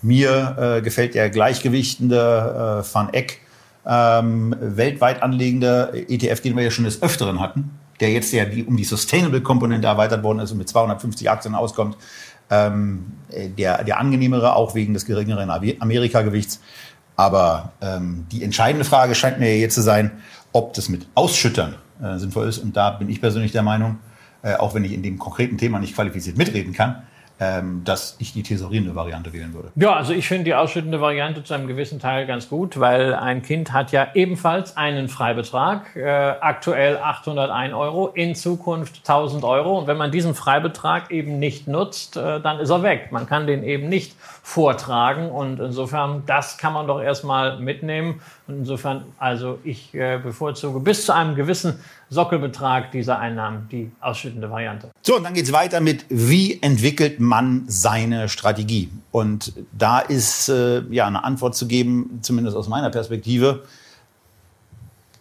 [0.00, 3.40] Mir äh, gefällt der gleichgewichtende äh, Van Eck
[3.86, 8.64] ähm, weltweit anlegende ETF, den wir ja schon des Öfteren hatten, der jetzt ja die,
[8.64, 11.96] um die Sustainable-Komponente erweitert worden ist und mit 250 Aktien auskommt,
[12.50, 16.60] ähm, der, der angenehmere, auch wegen des geringeren Amerika-Gewichts.
[17.16, 20.10] Aber ähm, die entscheidende Frage scheint mir jetzt zu sein,
[20.52, 22.58] ob das mit Ausschüttern äh, sinnvoll ist.
[22.58, 23.98] Und da bin ich persönlich der Meinung,
[24.42, 27.02] äh, auch wenn ich in dem konkreten Thema nicht qualifiziert mitreden kann,
[27.84, 29.68] dass ich die tesorierende Variante wählen würde.
[29.74, 33.42] Ja, also ich finde die ausschüttende Variante zu einem gewissen Teil ganz gut, weil ein
[33.42, 36.06] Kind hat ja ebenfalls einen Freibetrag, äh,
[36.40, 39.78] aktuell 801 Euro, in Zukunft 1000 Euro.
[39.78, 43.08] Und wenn man diesen Freibetrag eben nicht nutzt, äh, dann ist er weg.
[43.10, 48.20] Man kann den eben nicht vortragen und insofern, das kann man doch erstmal mitnehmen.
[48.46, 54.50] Und insofern, also ich äh, bevorzuge bis zu einem gewissen Sockelbetrag dieser Einnahmen die ausschüttende
[54.50, 54.90] Variante.
[55.02, 58.90] So, und dann geht es weiter mit, wie entwickelt man seine Strategie?
[59.12, 63.62] Und da ist äh, ja eine Antwort zu geben, zumindest aus meiner Perspektive,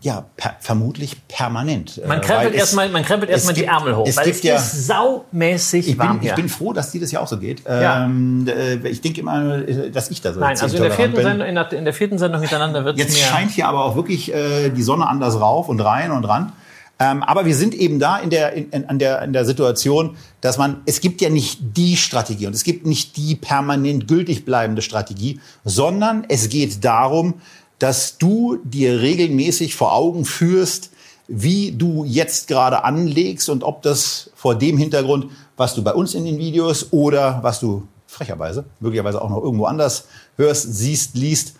[0.02, 2.02] ja, per, vermutlich permanent.
[2.08, 5.90] Man krempelt erstmal, man krempelt erstmal die Ärmel hoch, es weil es ja, ist saumäßig
[5.90, 7.64] ich warm bin, Ich bin froh, dass dir das ja auch so geht.
[7.66, 8.06] Ja.
[8.06, 11.48] Ähm, äh, ich denke immer, dass ich da so Nein, also in der, vierten Sendung,
[11.48, 14.34] in, der, in der vierten Sendung miteinander wird es Jetzt scheint hier aber auch wirklich
[14.34, 16.54] äh, die Sonne anders rauf und rein und ran.
[17.02, 20.58] Ähm, aber wir sind eben da in der, in, in, der, in der Situation, dass
[20.58, 24.82] man, es gibt ja nicht die Strategie und es gibt nicht die permanent gültig bleibende
[24.82, 27.36] Strategie, sondern es geht darum,
[27.80, 30.92] dass du dir regelmäßig vor Augen führst,
[31.28, 36.13] wie du jetzt gerade anlegst und ob das vor dem Hintergrund, was du bei uns
[36.13, 41.54] in den Videos oder was du frecherweise, möglicherweise auch noch irgendwo anders hörst, siehst, liest,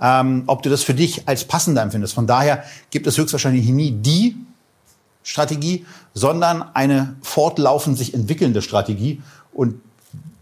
[0.00, 2.14] ähm, ob du das für dich als passender empfindest.
[2.14, 4.36] Von daher gibt es höchstwahrscheinlich nie die
[5.22, 5.84] Strategie,
[6.14, 9.20] sondern eine fortlaufend sich entwickelnde Strategie.
[9.52, 9.80] Und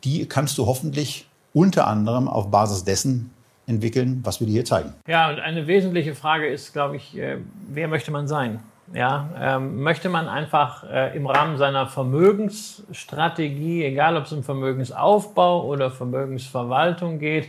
[0.05, 3.31] die kannst du hoffentlich unter anderem auf Basis dessen
[3.67, 4.95] entwickeln, was wir dir hier zeigen.
[5.07, 8.61] Ja, und eine wesentliche Frage ist, glaube ich, äh, wer möchte man sein?
[8.93, 15.65] Ja, ähm, möchte man einfach äh, im Rahmen seiner Vermögensstrategie, egal ob es um Vermögensaufbau
[15.67, 17.49] oder Vermögensverwaltung geht,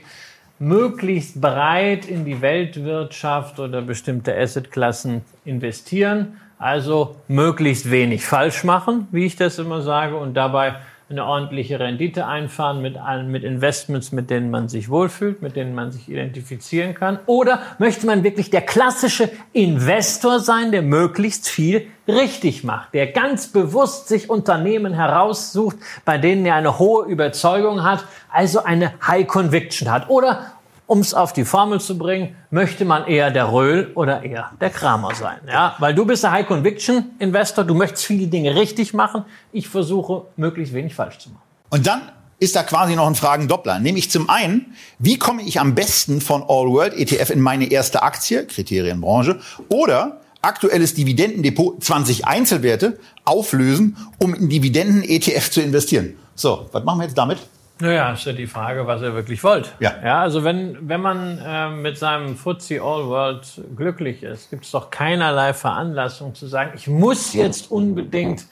[0.59, 6.37] möglichst breit in die Weltwirtschaft oder bestimmte Assetklassen investieren?
[6.57, 10.75] Also möglichst wenig falsch machen, wie ich das immer sage, und dabei
[11.07, 15.91] eine ordentliche Rendite einfahren mit, mit Investments, mit denen man sich wohlfühlt, mit denen man
[15.91, 17.19] sich identifizieren kann?
[17.27, 23.47] Oder möchte man wirklich der klassische Investor sein, der möglichst viel richtig macht, der ganz
[23.47, 29.91] bewusst sich Unternehmen heraussucht, bei denen er eine hohe Überzeugung hat, also eine High Conviction
[29.91, 30.09] hat?
[30.09, 30.54] Oder
[30.87, 34.69] um es auf die Formel zu bringen, möchte man eher der Röhl oder eher der
[34.69, 35.39] Kramer sein.
[35.47, 35.75] Ja?
[35.79, 39.25] Weil du bist der High Conviction Investor, du möchtest viele Dinge richtig machen.
[39.51, 41.41] Ich versuche, möglichst wenig falsch zu machen.
[41.69, 42.01] Und dann
[42.39, 43.79] ist da quasi noch ein Fragendoppler.
[43.79, 48.03] Nämlich zum einen, wie komme ich am besten von All World ETF in meine erste
[48.03, 56.15] Aktie, Kriterienbranche, oder aktuelles Dividendendepot 20 Einzelwerte auflösen, um in Dividenden-ETF zu investieren.
[56.35, 57.39] So, was machen wir jetzt damit?
[57.79, 59.73] Naja, ist ja die Frage, was ihr wirklich wollt.
[59.79, 59.93] Ja.
[60.03, 64.71] Ja, also wenn, wenn man äh, mit seinem FTSE All World glücklich ist, gibt es
[64.71, 68.45] doch keinerlei Veranlassung zu sagen, ich muss jetzt unbedingt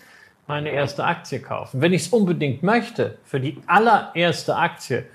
[0.45, 1.81] meine erste Aktie kaufen.
[1.81, 5.05] Wenn ich es unbedingt möchte, für die allererste Aktie,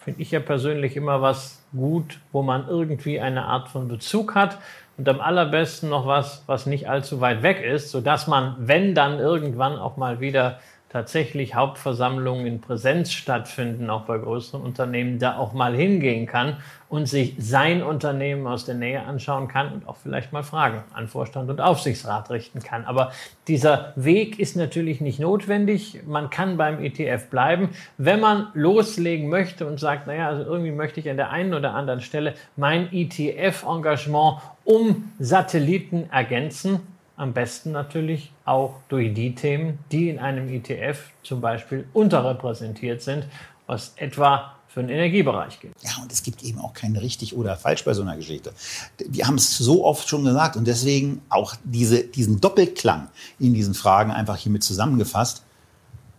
[0.00, 4.58] finde ich ja persönlich immer was gut, wo man irgendwie eine Art von Bezug hat
[4.96, 8.94] und am allerbesten noch was, was nicht allzu weit weg ist, so dass man, wenn
[8.94, 15.36] dann irgendwann auch mal wieder tatsächlich Hauptversammlungen in Präsenz stattfinden, auch bei größeren Unternehmen, da
[15.36, 19.96] auch mal hingehen kann und sich sein Unternehmen aus der Nähe anschauen kann und auch
[19.96, 22.84] vielleicht mal Fragen an Vorstand und Aufsichtsrat richten kann.
[22.84, 23.10] Aber
[23.48, 26.02] dieser Weg ist natürlich nicht notwendig.
[26.06, 27.70] Man kann beim ETF bleiben.
[27.98, 31.74] Wenn man loslegen möchte und sagt, naja, also irgendwie möchte ich an der einen oder
[31.74, 36.80] anderen Stelle mein ETF-Engagement um Satelliten ergänzen,
[37.16, 43.26] am besten natürlich auch durch die Themen, die in einem ETF zum Beispiel unterrepräsentiert sind,
[43.66, 45.74] was etwa für den Energiebereich gilt.
[45.82, 48.52] Ja, und es gibt eben auch kein richtig oder falsch bei so einer Geschichte.
[48.98, 53.74] Wir haben es so oft schon gesagt und deswegen auch diese, diesen Doppelklang in diesen
[53.74, 55.45] Fragen einfach hiermit zusammengefasst.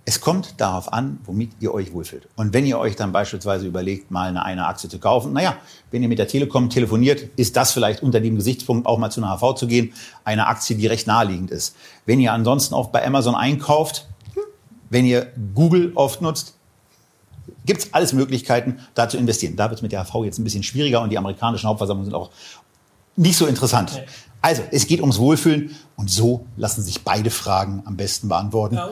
[0.10, 2.30] Es kommt darauf an, womit ihr euch wohlfühlt.
[2.38, 5.58] Und wenn ihr euch dann beispielsweise überlegt, mal eine, eine Aktie zu kaufen, naja,
[5.92, 9.22] wenn ihr mit der Telekom telefoniert, ist das vielleicht unter dem Gesichtspunkt auch mal zu
[9.22, 9.92] einer HV zu gehen,
[10.24, 11.76] eine Aktie, die recht naheliegend ist.
[12.06, 14.08] Wenn ihr ansonsten auch bei Amazon einkauft,
[14.90, 16.54] wenn ihr Google oft nutzt,
[17.66, 19.58] gibt es alles Möglichkeiten, da zu investieren.
[19.58, 22.16] Da wird es mit der HV jetzt ein bisschen schwieriger und die amerikanischen Hauptversammlungen sind
[22.16, 22.30] auch
[23.18, 24.02] nicht so interessant.
[24.42, 28.76] Also, es geht ums Wohlfühlen und so lassen sich beide Fragen am besten beantworten.
[28.76, 28.90] Ja.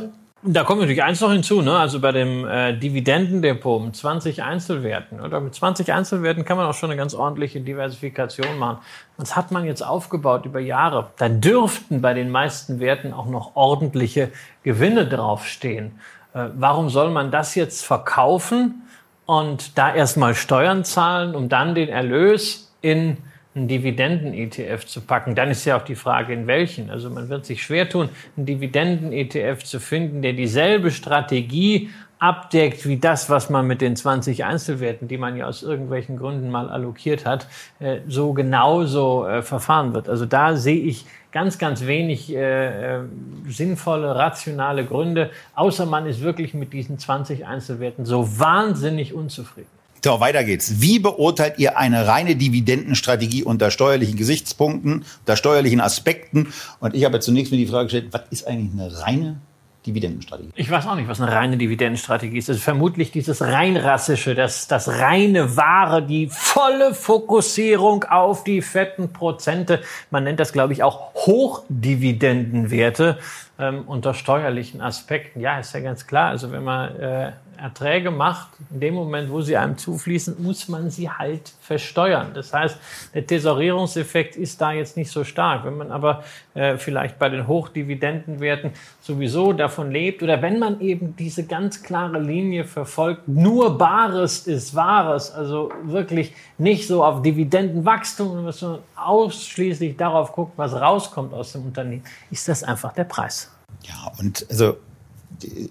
[0.48, 1.76] Da kommt natürlich eins noch hinzu, ne?
[1.76, 6.76] also bei dem äh, Dividendendepot mit 20 Einzelwerten oder mit 20 Einzelwerten kann man auch
[6.76, 8.78] schon eine ganz ordentliche Diversifikation machen.
[9.18, 11.10] Das hat man jetzt aufgebaut über Jahre.
[11.18, 14.30] Da dürften bei den meisten Werten auch noch ordentliche
[14.62, 16.00] Gewinne draufstehen.
[16.36, 18.84] Äh, warum soll man das jetzt verkaufen
[19.26, 23.18] und da erstmal Steuern zahlen, um dann den Erlös in
[23.56, 25.34] einen Dividenden-ETF zu packen.
[25.34, 26.90] Dann ist ja auch die Frage, in welchen.
[26.90, 31.90] Also man wird sich schwer tun, einen Dividenden-ETF zu finden, der dieselbe Strategie
[32.20, 36.50] abdeckt wie das, was man mit den 20 Einzelwerten, die man ja aus irgendwelchen Gründen
[36.50, 37.48] mal allokiert hat,
[37.80, 40.10] äh, so genauso äh, verfahren wird.
[40.10, 43.02] Also da sehe ich ganz, ganz wenig äh,
[43.48, 49.75] sinnvolle, rationale Gründe, außer man ist wirklich mit diesen 20 Einzelwerten so wahnsinnig unzufrieden.
[50.06, 50.82] So, weiter geht's.
[50.82, 56.54] Wie beurteilt ihr eine reine Dividendenstrategie unter steuerlichen Gesichtspunkten, unter steuerlichen Aspekten?
[56.80, 59.42] Und ich habe zunächst mir die Frage gestellt, was ist eigentlich eine reine
[59.88, 60.52] Dividendenstrategie?
[60.54, 62.50] Ich weiß auch nicht, was eine reine Dividendenstrategie ist.
[62.50, 69.12] Es ist vermutlich dieses reinrassische, das, das reine Wahre, die volle Fokussierung auf die fetten
[69.12, 69.82] Prozente.
[70.12, 73.18] Man nennt das, glaube ich, auch Hochdividendenwerte
[73.58, 75.40] ähm, unter steuerlichen Aspekten.
[75.40, 76.30] Ja, ist ja ganz klar.
[76.30, 80.90] Also wenn man äh, Erträge macht, in dem Moment, wo sie einem zufließen, muss man
[80.90, 82.32] sie halt versteuern.
[82.34, 82.78] Das heißt,
[83.14, 85.66] der Tesorierungseffekt ist da jetzt nicht so stark.
[85.66, 91.16] Wenn man aber äh, vielleicht bei den Hochdividendenwerten sowieso davon lebt oder wenn man eben
[91.16, 98.52] diese ganz klare Linie verfolgt, nur Bares ist Wahres, also wirklich nicht so auf Dividendenwachstum,
[98.52, 103.52] sondern ausschließlich darauf guckt, was rauskommt aus dem Unternehmen, ist das einfach der Preis.
[103.84, 104.78] Ja, und also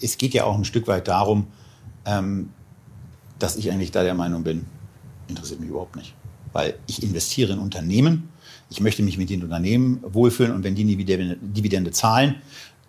[0.02, 1.46] es geht ja auch ein Stück weit darum,
[2.06, 2.50] ähm,
[3.38, 4.66] dass ich eigentlich da der Meinung bin,
[5.28, 6.14] interessiert mich überhaupt nicht.
[6.52, 8.28] Weil ich investiere in Unternehmen,
[8.70, 12.36] ich möchte mich mit den Unternehmen wohlfühlen und wenn die Dividende, Dividende zahlen,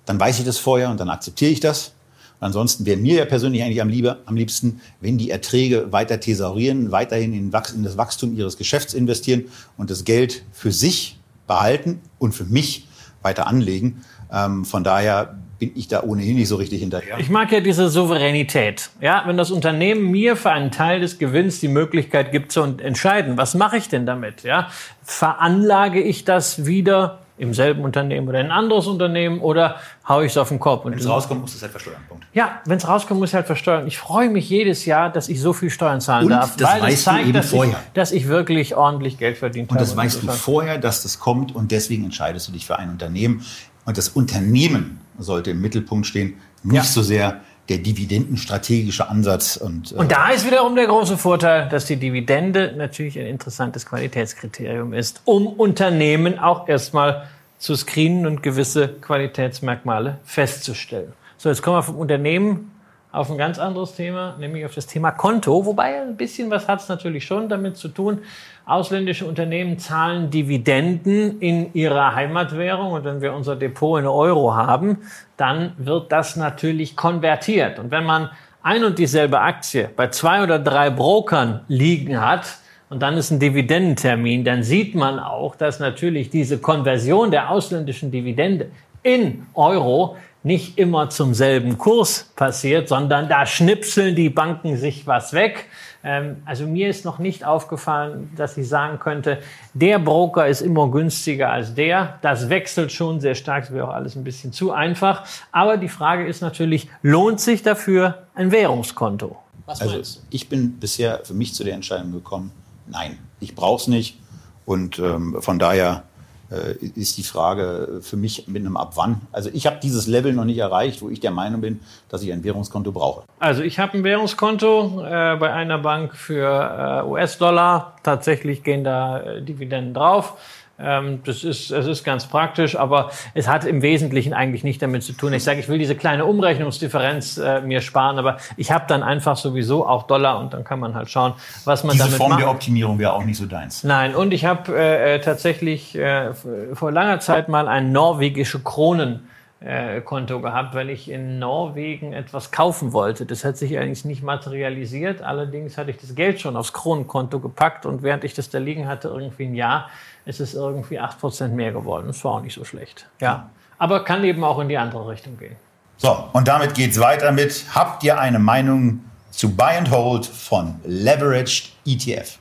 [0.06, 1.94] dann weiß ich das vorher und dann akzeptiere ich das.
[2.40, 6.20] Und ansonsten wäre mir ja persönlich eigentlich am, lieber, am liebsten, wenn die Erträge weiter
[6.20, 9.46] thesaurieren, weiterhin in, in das Wachstum ihres Geschäfts investieren
[9.78, 12.88] und das Geld für sich behalten und für mich
[13.22, 14.04] weiter anlegen.
[14.32, 17.18] Ähm, von daher bin ich da ohnehin nicht so richtig hinterher.
[17.20, 18.90] Ich mag ja diese Souveränität.
[19.02, 23.38] Ja, wenn das Unternehmen mir für einen Teil des Gewinns die Möglichkeit gibt zu entscheiden,
[23.38, 24.44] was mache ich denn damit?
[24.44, 24.70] Ja,
[25.04, 29.76] veranlage ich das wieder im selben Unternehmen oder in ein anderes Unternehmen oder
[30.08, 30.86] haue ich es auf den Kopf?
[30.86, 32.02] Wenn es rauskommt, muss es halt versteuern.
[32.08, 32.26] Punkt.
[32.34, 33.88] Ja, wenn es rauskommt, muss ich halt versteuern.
[33.88, 36.56] Ich freue mich jedes Jahr, dass ich so viel Steuern zahlen Und darf.
[36.56, 37.74] Das weil weißt das zeigt, du eben dass vorher.
[37.74, 39.84] Ich, dass ich wirklich ordentlich Geld verdient und habe.
[39.84, 42.90] Und das weißt du vorher, dass das kommt und deswegen entscheidest du dich für ein
[42.90, 43.46] Unternehmen.
[43.86, 46.84] Und das Unternehmen sollte im Mittelpunkt stehen, nicht ja.
[46.84, 49.58] so sehr der dividendenstrategische Ansatz.
[49.58, 53.86] Und, äh und da ist wiederum der große Vorteil, dass die Dividende natürlich ein interessantes
[53.86, 61.14] Qualitätskriterium ist, um Unternehmen auch erstmal zu screenen und gewisse Qualitätsmerkmale festzustellen.
[61.38, 62.72] So, jetzt kommen wir vom Unternehmen
[63.16, 65.66] auf ein ganz anderes Thema, nämlich auf das Thema Konto.
[65.66, 68.20] Wobei ein bisschen was hat es natürlich schon damit zu tun.
[68.66, 74.98] Ausländische Unternehmen zahlen Dividenden in ihrer Heimatwährung und wenn wir unser Depot in Euro haben,
[75.38, 77.80] dann wird das natürlich konvertiert.
[77.80, 78.30] Und wenn man
[78.64, 83.40] ein und dieselbe Aktie bei zwei oder drei Brokern liegen hat, und dann ist ein
[83.40, 88.70] Dividendentermin, dann sieht man auch, dass natürlich diese Konversion der ausländischen Dividende
[89.02, 95.34] in Euro nicht immer zum selben Kurs passiert, sondern da schnipseln die Banken sich was
[95.34, 95.66] weg.
[96.04, 99.40] Ähm, also mir ist noch nicht aufgefallen, dass ich sagen könnte,
[99.74, 102.20] der Broker ist immer günstiger als der.
[102.22, 105.26] Das wechselt schon sehr stark, das wäre auch alles ein bisschen zu einfach.
[105.52, 109.36] Aber die Frage ist natürlich, lohnt sich dafür ein Währungskonto?
[109.66, 112.52] Was also ich bin bisher für mich zu der Entscheidung gekommen,
[112.86, 114.20] nein, ich brauche es nicht.
[114.64, 116.04] Und ähm, von daher
[116.50, 119.22] ist die Frage für mich mit einem ab wann.
[119.32, 121.80] Also ich habe dieses Level noch nicht erreicht, wo ich der Meinung bin,
[122.10, 123.24] dass ich ein Währungskonto brauche.
[123.40, 127.96] Also ich habe ein Währungskonto äh, bei einer Bank für äh, US-Dollar.
[128.04, 130.38] Tatsächlich gehen da äh, Dividenden drauf.
[130.78, 135.04] Ähm, das ist, es ist ganz praktisch, aber es hat im Wesentlichen eigentlich nicht damit
[135.04, 135.32] zu tun.
[135.34, 139.38] Ich sage, ich will diese kleine Umrechnungsdifferenz äh, mir sparen, aber ich habe dann einfach
[139.38, 141.34] sowieso auch Dollar und dann kann man halt schauen,
[141.64, 142.42] was man diese damit Form macht.
[142.42, 143.84] der Optimierung wäre auch nicht so deins.
[143.86, 146.34] Nein, und ich habe äh, äh, tatsächlich äh,
[146.74, 149.30] vor langer Zeit mal ein norwegische Kronen
[149.62, 153.26] äh, Konto gehabt, weil ich in Norwegen etwas kaufen wollte.
[153.26, 155.22] Das hat sich eigentlich nicht materialisiert.
[155.22, 158.88] Allerdings hatte ich das Geld schon aufs Kronenkonto gepackt und während ich das da liegen
[158.88, 159.90] hatte, irgendwie ein Jahr,
[160.26, 162.08] ist es irgendwie 8% mehr geworden.
[162.08, 163.08] Das war auch nicht so schlecht.
[163.22, 163.50] Ja.
[163.78, 165.56] Aber kann eben auch in die andere Richtung gehen.
[165.98, 169.00] So, und damit geht's weiter mit, habt ihr eine Meinung
[169.32, 172.38] zu Buy and Hold von Leveraged ETF?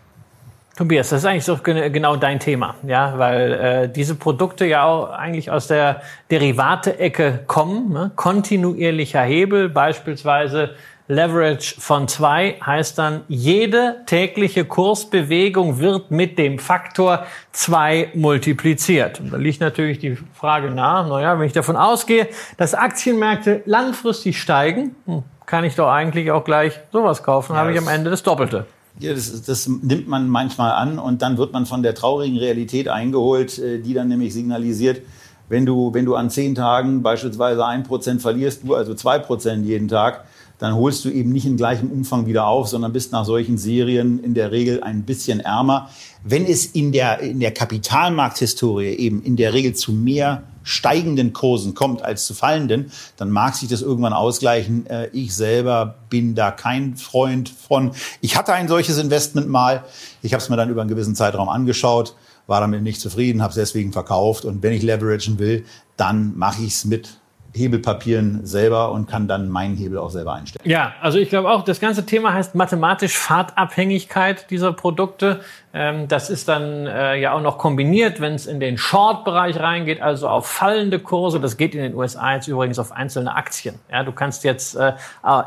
[0.76, 5.10] Tobias, das ist eigentlich so genau dein Thema, ja, weil äh, diese Produkte ja auch
[5.10, 7.92] eigentlich aus der Derivate-Ecke kommen.
[7.92, 8.10] Ne?
[8.16, 10.74] Kontinuierlicher Hebel, beispielsweise
[11.06, 19.20] Leverage von zwei heißt dann, jede tägliche Kursbewegung wird mit dem Faktor zwei multipliziert.
[19.20, 24.40] Und da liegt natürlich die Frage nahe, naja, wenn ich davon ausgehe, dass Aktienmärkte langfristig
[24.40, 28.10] steigen, hm, kann ich doch eigentlich auch gleich sowas kaufen, ja, habe ich am Ende
[28.10, 28.66] das Doppelte.
[29.00, 32.88] Ja, das, das nimmt man manchmal an und dann wird man von der traurigen Realität
[32.88, 35.02] eingeholt, äh, die dann nämlich signalisiert,
[35.48, 39.66] wenn du, wenn du an zehn Tagen beispielsweise ein Prozent verlierst, du also zwei Prozent
[39.66, 40.24] jeden Tag,
[40.58, 44.22] dann holst du eben nicht in gleichem Umfang wieder auf, sondern bist nach solchen Serien
[44.22, 45.90] in der Regel ein bisschen ärmer.
[46.22, 51.74] Wenn es in der, in der Kapitalmarkthistorie eben in der Regel zu mehr steigenden Kursen
[51.74, 54.86] kommt als zu fallenden, dann mag sich das irgendwann ausgleichen.
[54.86, 57.92] Äh, ich selber bin da kein Freund von.
[58.20, 59.84] Ich hatte ein solches Investment mal.
[60.22, 63.50] Ich habe es mir dann über einen gewissen Zeitraum angeschaut, war damit nicht zufrieden, habe
[63.50, 64.44] es deswegen verkauft.
[64.44, 65.64] Und wenn ich leveragen will,
[65.96, 67.18] dann mache ich es mit
[67.54, 70.68] Hebelpapieren selber und kann dann meinen Hebel auch selber einstellen.
[70.68, 75.40] Ja, also ich glaube auch, das ganze Thema heißt mathematisch Fahrtabhängigkeit dieser Produkte.
[75.72, 80.02] Ähm, das ist dann äh, ja auch noch kombiniert, wenn es in den Short-Bereich reingeht,
[80.02, 81.38] also auf fallende Kurse.
[81.38, 83.76] Das geht in den USA jetzt übrigens auf einzelne Aktien.
[83.90, 84.92] Ja, du kannst jetzt äh,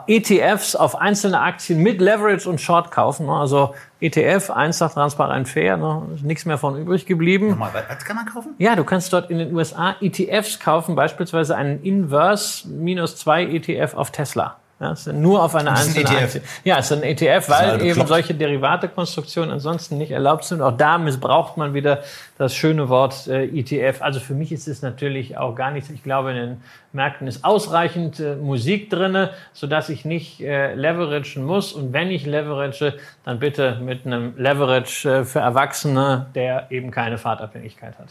[0.08, 3.30] ETFs auf einzelne Aktien mit Leverage und Short kaufen.
[3.30, 6.04] Also ETF, einfach transparent fair, ne?
[6.16, 7.50] ist nichts mehr von übrig geblieben.
[7.50, 8.54] Nochmal, was kann man kaufen?
[8.60, 13.96] Ja, du kannst dort in den USA ETFs kaufen, beispielsweise einen Inverse minus zwei ETF
[13.96, 14.58] auf Tesla.
[14.80, 16.42] Ja, es sind nur auf eine einzelne ein Aktie.
[16.64, 20.62] Ja, es ist ein ETF, weil eben solche Derivatekonstruktionen ansonsten nicht erlaubt sind.
[20.62, 22.04] Auch da missbraucht man wieder
[22.38, 24.04] das schöne Wort äh, ETF.
[24.04, 25.90] Also für mich ist es natürlich auch gar nichts.
[25.90, 26.62] Ich glaube, in den
[26.94, 31.74] Märkten ist ausreichend äh, Musik drinne, sodass ich nicht äh, leveragen muss.
[31.74, 37.18] Und wenn ich leverage, dann bitte mit einem Leverage äh, für Erwachsene, der eben keine
[37.18, 38.10] Fahrtabhängigkeit hat.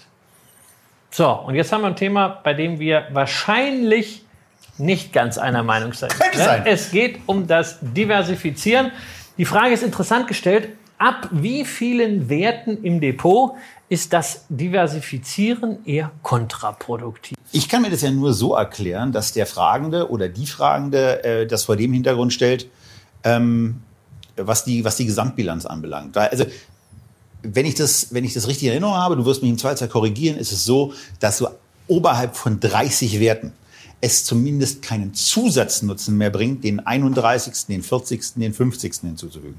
[1.11, 4.26] So, und jetzt haben wir ein Thema, bei dem wir wahrscheinlich
[4.79, 6.11] nicht ganz einer Meinung sein.
[6.11, 6.62] Könnte sein.
[6.67, 8.93] Es geht um das Diversifizieren.
[9.39, 10.69] Die Frage ist interessant gestellt.
[10.99, 13.53] Ab wie vielen Werten im Depot
[13.89, 17.37] ist das Diversifizieren eher kontraproduktiv?
[17.53, 21.47] Ich kann mir das ja nur so erklären, dass der Fragende oder die Fragende äh,
[21.47, 22.67] das vor dem Hintergrund stellt,
[23.25, 23.83] ähm,
[24.37, 26.17] was, die, was die Gesamtbilanz anbelangt.
[26.17, 26.47] Also
[27.43, 29.89] wenn ich das, wenn ich das richtig in Erinnerung habe, du wirst mich im Zweifelsfall
[29.89, 31.49] korrigieren, ist es so, dass du
[31.89, 33.53] oberhalb von 30 Werten
[34.00, 38.94] es zumindest keinen Zusatznutzen mehr bringt, den 31., den 40., den 50.
[39.00, 39.59] hinzuzufügen.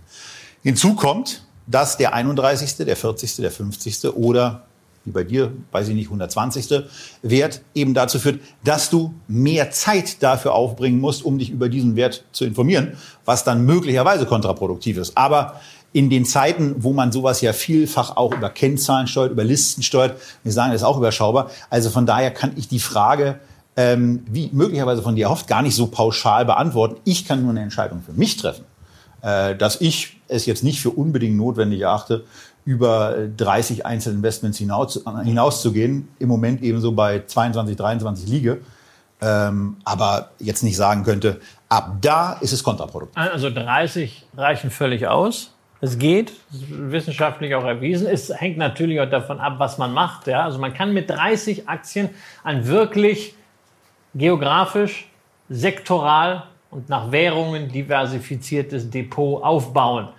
[0.63, 4.05] Hinzu kommt, dass der 31., der 40., der 50.
[4.15, 4.67] oder
[5.07, 6.83] wie bei dir, weiß ich nicht, 120.
[7.21, 11.95] Wert eben dazu führt, dass du mehr Zeit dafür aufbringen musst, um dich über diesen
[11.95, 15.17] Wert zu informieren, was dann möglicherweise kontraproduktiv ist.
[15.17, 15.61] Aber
[15.93, 20.19] in den Zeiten, wo man sowas ja vielfach auch über Kennzahlen steuert, über Listen steuert,
[20.43, 21.49] wir sagen, das ist auch überschaubar.
[21.69, 23.39] Also von daher kann ich die Frage
[23.77, 26.97] ähm, wie möglicherweise von dir erhofft, gar nicht so pauschal beantworten.
[27.03, 28.65] Ich kann nur eine Entscheidung für mich treffen,
[29.21, 32.25] äh, dass ich es jetzt nicht für unbedingt notwendig erachte,
[32.65, 36.09] über 30 Einzelinvestments hinaus, hinauszugehen.
[36.19, 38.57] Im Moment ebenso bei 22, 23 liege.
[39.21, 43.15] Ähm, aber jetzt nicht sagen könnte, ab da ist es kontraproduktiv.
[43.15, 45.53] Also 30 reichen völlig aus.
[45.79, 48.07] Es geht, wissenschaftlich auch erwiesen.
[48.07, 50.27] Es hängt natürlich auch davon ab, was man macht.
[50.27, 50.43] Ja?
[50.43, 52.09] Also man kann mit 30 Aktien
[52.43, 53.35] ein wirklich
[54.13, 55.07] geografisch,
[55.49, 60.09] sektoral und nach Währungen diversifiziertes Depot aufbauen.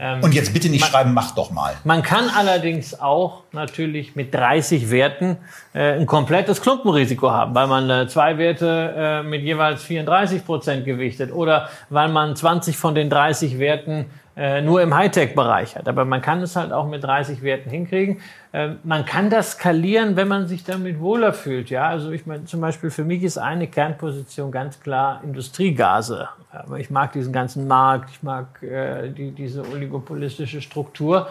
[0.00, 1.74] Ähm, und jetzt bitte nicht man, schreiben, mach doch mal.
[1.84, 5.38] Man kann allerdings auch natürlich mit 30 Werten
[5.74, 10.84] äh, ein komplettes Klumpenrisiko haben, weil man äh, zwei Werte äh, mit jeweils 34 Prozent
[10.84, 14.06] gewichtet oder weil man 20 von den 30 Werten
[14.38, 15.88] äh, nur im Hightech-Bereich hat.
[15.88, 18.20] Aber man kann es halt auch mit 30 Werten hinkriegen.
[18.52, 21.70] Äh, man kann das skalieren, wenn man sich damit wohler fühlt.
[21.70, 26.28] Ja, also ich meine, zum Beispiel für mich ist eine Kernposition ganz klar Industriegase.
[26.52, 31.28] Aber ich mag diesen ganzen Markt, ich mag äh, die, diese oligopolistische Struktur.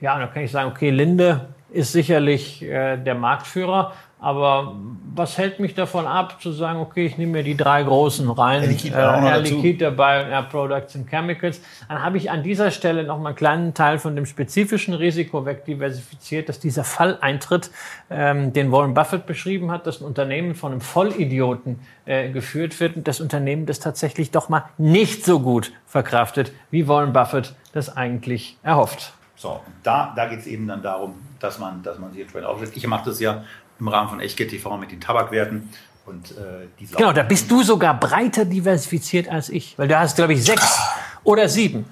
[0.00, 4.74] Ja, und da kann ich sagen, okay, Linde ist sicherlich äh, der Marktführer, aber
[5.14, 8.62] was hält mich davon ab, zu sagen, okay, ich nehme mir die drei großen rein,
[8.62, 13.04] Air Liquid, äh, dabei und Air Products and Chemicals, dann habe ich an dieser Stelle
[13.04, 17.70] noch mal einen kleinen Teil von dem spezifischen Risiko wegdiversifiziert, dass dieser Fall eintritt,
[18.10, 22.96] ähm, den Warren Buffett beschrieben hat, dass ein Unternehmen von einem Vollidioten äh, geführt wird
[22.96, 27.96] und das Unternehmen das tatsächlich doch mal nicht so gut verkraftet, wie Warren Buffett das
[27.96, 29.12] eigentlich erhofft.
[29.34, 32.76] So, da, da geht es eben dann darum, dass man, dass man sich entsprechend aufsetzt.
[32.76, 33.42] Ich mache das ja
[33.80, 35.68] im Rahmen von Echtgeld TV mit den Tabakwerten.
[36.06, 40.32] Und, äh, genau, da bist du sogar breiter diversifiziert als ich, weil du hast, glaube
[40.32, 40.78] ich, sechs
[41.24, 41.84] oder sieben.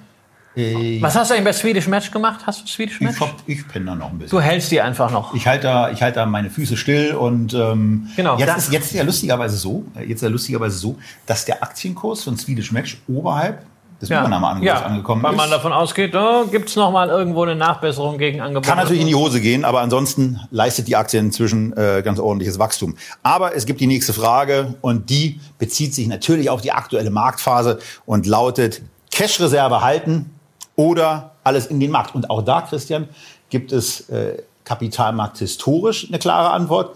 [0.55, 2.41] Äh, Was hast du eigentlich bei Swedish Match gemacht?
[2.45, 3.15] Hast du Swedish Match?
[3.15, 4.37] Ich, hab, ich penne da noch ein bisschen.
[4.37, 5.33] Du hältst die einfach noch.
[5.33, 8.85] Ich halte da, ich halte da meine Füße still und ähm, genau, jetzt, ist, jetzt
[8.87, 12.97] ist ja lustigerweise so, jetzt ist ja lustigerweise so, dass der Aktienkurs von Swedish Match
[13.07, 13.63] oberhalb
[14.01, 14.21] des ja.
[14.21, 15.37] Übernahmeangebots ja, angekommen weil ist.
[15.37, 18.65] Weil man davon ausgeht, oh, gibt es noch mal irgendwo eine Nachbesserung gegen Angebot.
[18.65, 22.59] Kann natürlich in die Hose gehen, aber ansonsten leistet die Aktie inzwischen äh, ganz ordentliches
[22.59, 22.95] Wachstum.
[23.23, 27.79] Aber es gibt die nächste Frage und die bezieht sich natürlich auf die aktuelle Marktphase
[28.05, 28.81] und lautet
[29.11, 30.31] Cash-Reserve halten
[30.75, 32.15] oder alles in den Markt.
[32.15, 33.09] Und auch da, Christian,
[33.49, 36.95] gibt es äh, Kapitalmarkt historisch eine klare Antwort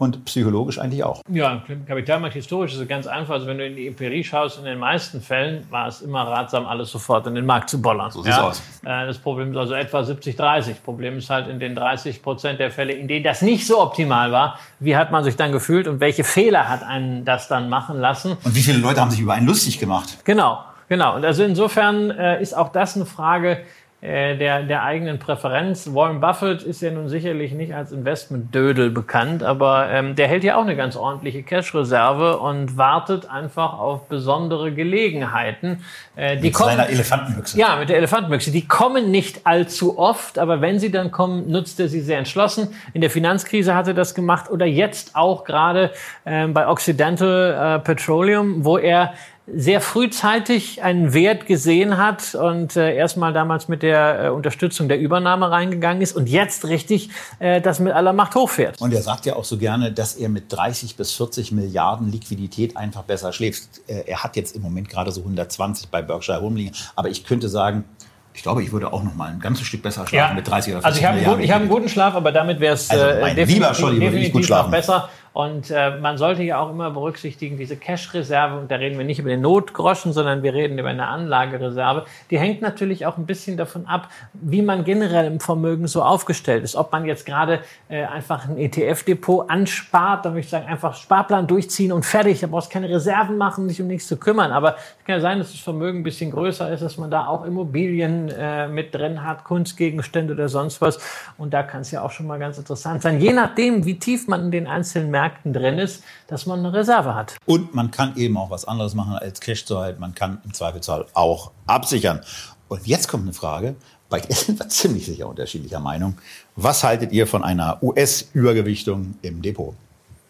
[0.00, 1.20] und psychologisch eigentlich auch.
[1.28, 3.34] Ja, Kapitalmarkt historisch ist ganz einfach.
[3.34, 6.64] Also wenn du in die Empirie schaust, in den meisten Fällen war es immer ratsam,
[6.64, 8.10] alles sofort in den Markt zu bollern.
[8.10, 8.42] So sieht's ja?
[8.42, 8.62] aus.
[8.82, 10.82] Äh, das Problem ist also etwa 70, 30.
[10.82, 14.32] Problem ist halt in den 30 Prozent der Fälle, in denen das nicht so optimal
[14.32, 18.00] war, wie hat man sich dann gefühlt und welche Fehler hat einen das dann machen
[18.00, 18.38] lassen?
[18.42, 20.16] Und wie viele Leute haben sich über einen lustig gemacht?
[20.24, 21.16] Genau, genau.
[21.16, 23.58] Und also insofern äh, ist auch das eine Frage,
[24.02, 25.92] der, der eigenen Präferenz.
[25.92, 30.56] Warren Buffett ist ja nun sicherlich nicht als Investmentdödel bekannt, aber ähm, der hält ja
[30.56, 35.84] auch eine ganz ordentliche Cash-Reserve und wartet einfach auf besondere Gelegenheiten.
[36.16, 37.58] Äh, die mit kommen, seiner Elefantenbüchse.
[37.58, 38.50] Ja, mit der Elefantenbüchse.
[38.50, 42.68] Die kommen nicht allzu oft, aber wenn sie dann kommen, nutzt er sie sehr entschlossen.
[42.94, 45.90] In der Finanzkrise hat er das gemacht oder jetzt auch gerade
[46.24, 49.12] ähm, bei Occidental äh, Petroleum, wo er
[49.46, 55.00] sehr frühzeitig einen Wert gesehen hat und äh, erstmal damals mit der äh, Unterstützung der
[55.00, 58.80] Übernahme reingegangen ist und jetzt richtig äh, das mit aller Macht hochfährt.
[58.80, 62.76] Und er sagt ja auch so gerne, dass er mit 30 bis 40 Milliarden Liquidität
[62.76, 63.80] einfach besser schläft.
[63.88, 67.48] Äh, er hat jetzt im Moment gerade so 120 bei Berkshire Holding, aber ich könnte
[67.48, 67.84] sagen,
[68.32, 70.34] ich glaube, ich würde auch noch mal ein ganzes Stück besser schlafen ja.
[70.34, 72.60] mit 30 oder 40 Also ich habe, gut, ich habe einen guten Schlaf, aber damit
[72.60, 75.08] wäre es also äh, definitiv, definitiv noch besser.
[75.32, 79.20] Und äh, man sollte ja auch immer berücksichtigen, diese Cash-Reserve, und da reden wir nicht
[79.20, 83.56] über den Notgroschen, sondern wir reden über eine Anlagereserve, die hängt natürlich auch ein bisschen
[83.56, 86.74] davon ab, wie man generell im Vermögen so aufgestellt ist.
[86.74, 91.46] Ob man jetzt gerade äh, einfach ein ETF-Depot anspart, da würde ich sagen, einfach Sparplan
[91.46, 94.50] durchziehen und fertig, da brauchst keine Reserven machen, sich um nichts zu kümmern.
[94.50, 97.26] Aber es kann ja sein, dass das Vermögen ein bisschen größer ist, dass man da
[97.28, 100.98] auch Immobilien äh, mit drin hat, Kunstgegenstände oder sonst was.
[101.38, 104.26] Und da kann es ja auch schon mal ganz interessant sein, je nachdem, wie tief
[104.26, 107.36] man in den einzelnen Märkten drin ist, dass man eine Reserve hat.
[107.46, 110.00] Und man kann eben auch was anderes machen als Cash zu halten.
[110.00, 112.20] Man kann im Zweifelsfall auch absichern.
[112.68, 113.74] Und jetzt kommt eine Frage,
[114.08, 116.18] bei der sind wir ziemlich sicher unterschiedlicher Meinung.
[116.56, 119.74] Was haltet ihr von einer US-Übergewichtung im Depot?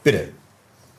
[0.02, 0.28] Bitte.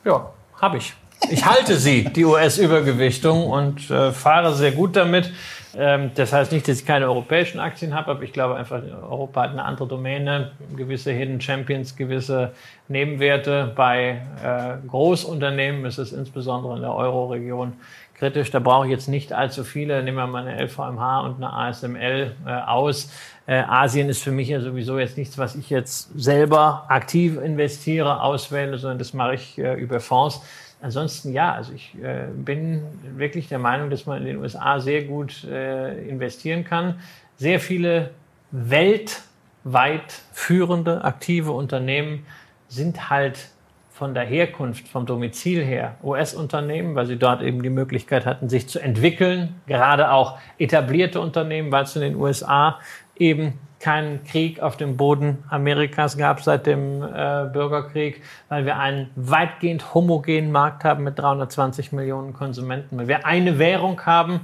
[0.04, 0.30] Ja,
[0.60, 0.94] habe ich.
[1.30, 5.32] Ich halte sie, die US-Übergewichtung, und äh, fahre sehr gut damit.
[5.76, 9.42] Ähm, das heißt nicht, dass ich keine europäischen Aktien habe, aber ich glaube einfach, Europa
[9.42, 12.52] hat eine andere Domäne, gewisse Hidden Champions, gewisse
[12.88, 13.72] Nebenwerte.
[13.74, 17.72] Bei äh, Großunternehmen ist es insbesondere in der Euro-Region
[18.14, 18.50] kritisch.
[18.50, 20.02] Da brauche ich jetzt nicht allzu viele.
[20.02, 23.10] Nehmen wir mal eine LVMH und eine ASML äh, aus.
[23.46, 28.20] Äh, Asien ist für mich ja sowieso jetzt nichts, was ich jetzt selber aktiv investiere,
[28.20, 30.40] auswähle, sondern das mache ich über Fonds.
[30.82, 32.82] Ansonsten ja, also ich äh, bin
[33.16, 36.98] wirklich der Meinung, dass man in den USA sehr gut äh, investieren kann.
[37.36, 38.10] Sehr viele
[38.50, 42.26] weltweit führende, aktive Unternehmen
[42.66, 43.50] sind halt
[43.90, 48.68] von der Herkunft, vom Domizil her US-Unternehmen, weil sie dort eben die Möglichkeit hatten, sich
[48.68, 49.60] zu entwickeln.
[49.68, 52.80] Gerade auch etablierte Unternehmen, weil es in den USA
[53.16, 59.10] eben keinen Krieg auf dem Boden Amerikas gab seit dem äh, Bürgerkrieg, weil wir einen
[59.16, 64.42] weitgehend homogenen Markt haben mit 320 Millionen Konsumenten, weil wir eine Währung haben,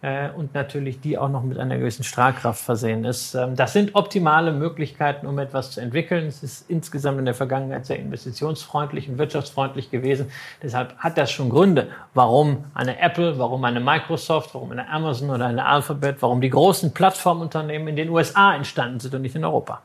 [0.00, 3.34] äh, und natürlich die auch noch mit einer gewissen Strahlkraft versehen ist.
[3.34, 6.26] Ähm, das sind optimale Möglichkeiten, um etwas zu entwickeln.
[6.26, 10.30] Es ist insgesamt in der Vergangenheit sehr investitionsfreundlich und wirtschaftsfreundlich gewesen.
[10.62, 15.46] Deshalb hat das schon Gründe, warum eine Apple, warum eine Microsoft, warum eine Amazon oder
[15.46, 19.82] eine Alphabet, warum die großen Plattformunternehmen in den USA entstanden sind und nicht in Europa.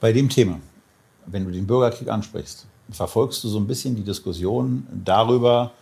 [0.00, 0.60] Bei dem Thema,
[1.24, 5.72] wenn du den Bürgerkrieg ansprichst, verfolgst du so ein bisschen die Diskussion darüber,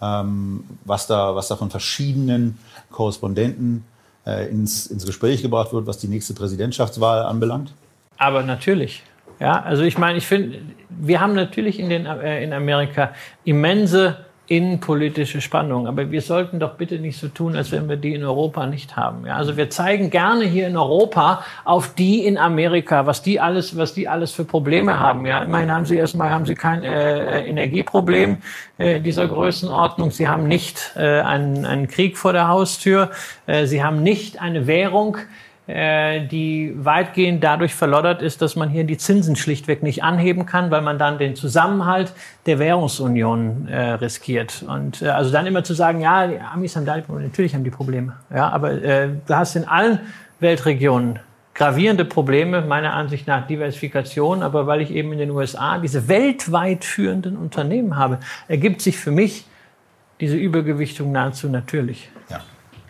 [0.00, 2.58] ähm, was, da, was da von verschiedenen
[2.90, 3.84] Korrespondenten
[4.26, 7.72] äh, ins, ins Gespräch gebracht wird, was die nächste Präsidentschaftswahl anbelangt?
[8.16, 9.02] Aber natürlich.
[9.40, 13.12] Ja, also ich meine, ich finde, wir haben natürlich in, den, äh, in Amerika
[13.44, 15.86] immense innenpolitische Spannung.
[15.86, 18.96] Aber wir sollten doch bitte nicht so tun, als wenn wir die in Europa nicht
[18.96, 19.26] haben.
[19.26, 23.76] Ja, also wir zeigen gerne hier in Europa auf die in Amerika, was die alles,
[23.76, 25.26] was die alles für Probleme haben.
[25.26, 28.38] Ja, immerhin haben sie erstmal haben sie kein äh, Energieproblem
[28.78, 30.10] äh, dieser Größenordnung.
[30.10, 33.10] Sie haben nicht äh, einen, einen Krieg vor der Haustür.
[33.46, 35.20] Äh, sie haben nicht eine Währung, äh,
[35.68, 40.80] die weitgehend dadurch verloddert ist, dass man hier die Zinsen schlichtweg nicht anheben kann, weil
[40.80, 42.14] man dann den Zusammenhalt
[42.46, 44.64] der Währungsunion äh, riskiert.
[44.66, 47.54] Und äh, also dann immer zu sagen, ja, die Amis haben da die Probleme, natürlich
[47.54, 48.14] haben die Probleme.
[48.34, 50.00] Ja, aber äh, du hast in allen
[50.40, 51.18] Weltregionen
[51.58, 56.84] gravierende Probleme, meiner Ansicht nach Diversifikation, aber weil ich eben in den USA diese weltweit
[56.84, 59.44] führenden Unternehmen habe, ergibt sich für mich
[60.20, 62.10] diese Übergewichtung nahezu natürlich.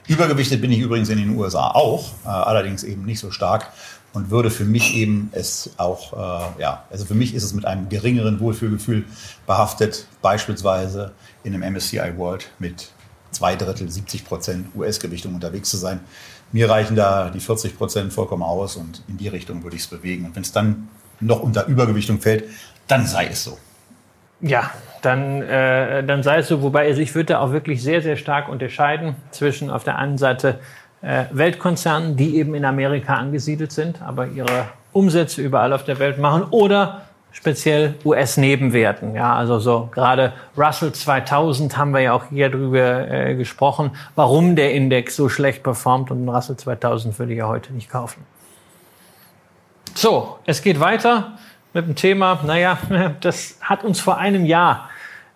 [0.09, 3.71] Übergewichtet bin ich übrigens in den USA auch, äh, allerdings eben nicht so stark
[4.15, 7.67] und würde für mich eben es auch, äh, ja, also für mich ist es mit
[7.67, 9.05] einem geringeren Wohlfühlgefühl
[9.47, 11.13] behaftet, beispielsweise
[11.45, 12.91] in einem MSCI World mit
[13.33, 16.01] zwei Drittel, 70 Prozent US-Gewichtung unterwegs zu sein.
[16.53, 19.89] Mir reichen da die 40 Prozent vollkommen aus und in die Richtung würde ich es
[19.89, 20.25] bewegen.
[20.25, 20.89] Und wenn es dann
[21.21, 22.45] noch unter Übergewichtung fällt,
[22.87, 23.59] dann sei es so.
[24.41, 24.71] Ja,
[25.03, 26.63] dann, äh, dann sei es so.
[26.63, 30.61] Wobei also ich würde auch wirklich sehr, sehr stark unterscheiden zwischen auf der einen Seite
[31.03, 36.19] äh, Weltkonzernen, die eben in Amerika angesiedelt sind, aber ihre Umsätze überall auf der Welt
[36.19, 39.15] machen oder speziell US-Nebenwerten.
[39.15, 44.57] Ja, also so gerade Russell 2000 haben wir ja auch hier drüber äh, gesprochen, warum
[44.57, 48.25] der Index so schlecht performt und Russell 2000 würde ich ja heute nicht kaufen.
[49.95, 51.39] So, es geht weiter
[51.73, 52.79] mit dem Thema, naja,
[53.21, 54.89] das hat uns vor einem Jahr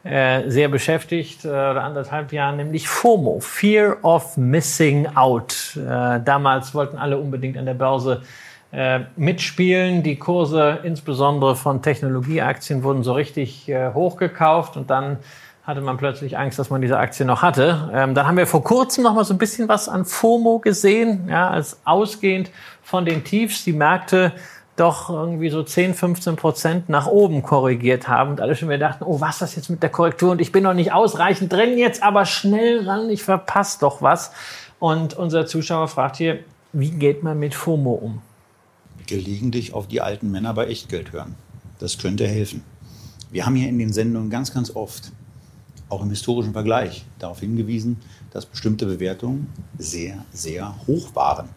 [0.05, 5.77] äh, sehr beschäftigt, äh, oder anderthalb Jahren, nämlich FOMO, Fear of Missing Out.
[5.77, 8.23] Äh, damals wollten alle unbedingt an der Börse
[8.73, 10.03] äh, mitspielen.
[10.03, 15.19] Die Kurse, insbesondere von Technologieaktien, wurden so richtig äh, hochgekauft und dann
[15.65, 17.91] hatte man plötzlich Angst, dass man diese Aktie noch hatte.
[17.95, 21.29] Ähm, dann haben wir vor kurzem noch mal so ein bisschen was an FOMO gesehen,
[21.29, 22.51] ja, als ausgehend
[22.83, 24.33] von den Tiefs die Märkte
[24.77, 29.05] doch irgendwie so 10, 15 Prozent nach oben korrigiert haben und alle schon wieder dachten,
[29.05, 31.77] oh, was ist das jetzt mit der Korrektur und ich bin noch nicht ausreichend drin,
[31.77, 34.33] jetzt aber schnell ran, ich verpasse doch was.
[34.79, 36.41] Und unser Zuschauer fragt hier,
[36.73, 38.23] wie geht man mit FOMO um?
[39.07, 41.35] Gelegentlich auf die alten Männer bei Echtgeld hören.
[41.79, 42.65] Das könnte helfen.
[43.31, 45.13] Wir haben hier in den Sendungen ganz, ganz oft,
[45.89, 48.01] auch im historischen Vergleich, darauf hingewiesen,
[48.31, 51.51] dass bestimmte Bewertungen sehr, sehr hoch waren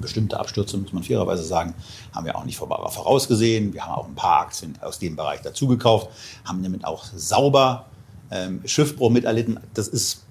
[0.00, 1.74] bestimmte Abstürze, muss man fairerweise sagen,
[2.14, 3.72] haben wir auch nicht vorausgesehen.
[3.74, 6.08] Wir haben auch ein paar Aktien aus dem Bereich dazugekauft,
[6.44, 7.86] haben damit auch sauber
[8.30, 9.60] ähm, Schiffbruch miterlitten.
[9.74, 10.24] Das ist,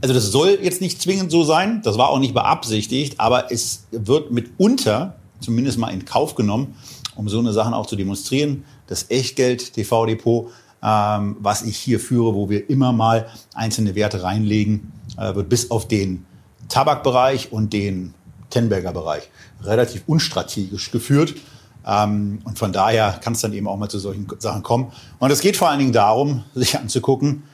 [0.00, 3.84] also das soll jetzt nicht zwingend so sein, das war auch nicht beabsichtigt, aber es
[3.90, 6.74] wird mitunter zumindest mal in Kauf genommen,
[7.16, 8.64] um so eine Sachen auch zu demonstrieren.
[8.86, 10.50] Das Echtgeld TV-Depot,
[10.82, 15.70] ähm, was ich hier führe, wo wir immer mal einzelne Werte reinlegen, äh, wird bis
[15.70, 16.26] auf den
[16.68, 18.14] Tabakbereich und den
[18.50, 19.30] Tenberger Bereich
[19.62, 21.34] relativ unstrategisch geführt.
[21.86, 24.92] Ähm, und von daher kann es dann eben auch mal zu solchen Sachen kommen.
[25.18, 27.44] Und es geht vor allen Dingen darum, sich anzugucken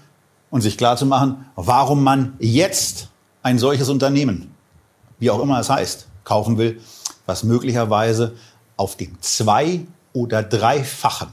[0.51, 3.09] und sich klarzumachen, warum man jetzt
[3.43, 4.55] ein solches Unternehmen,
[5.19, 6.81] wie auch immer es heißt, kaufen will,
[7.27, 8.35] was möglicherweise
[8.77, 11.29] auf dem zwei- oder dreifachen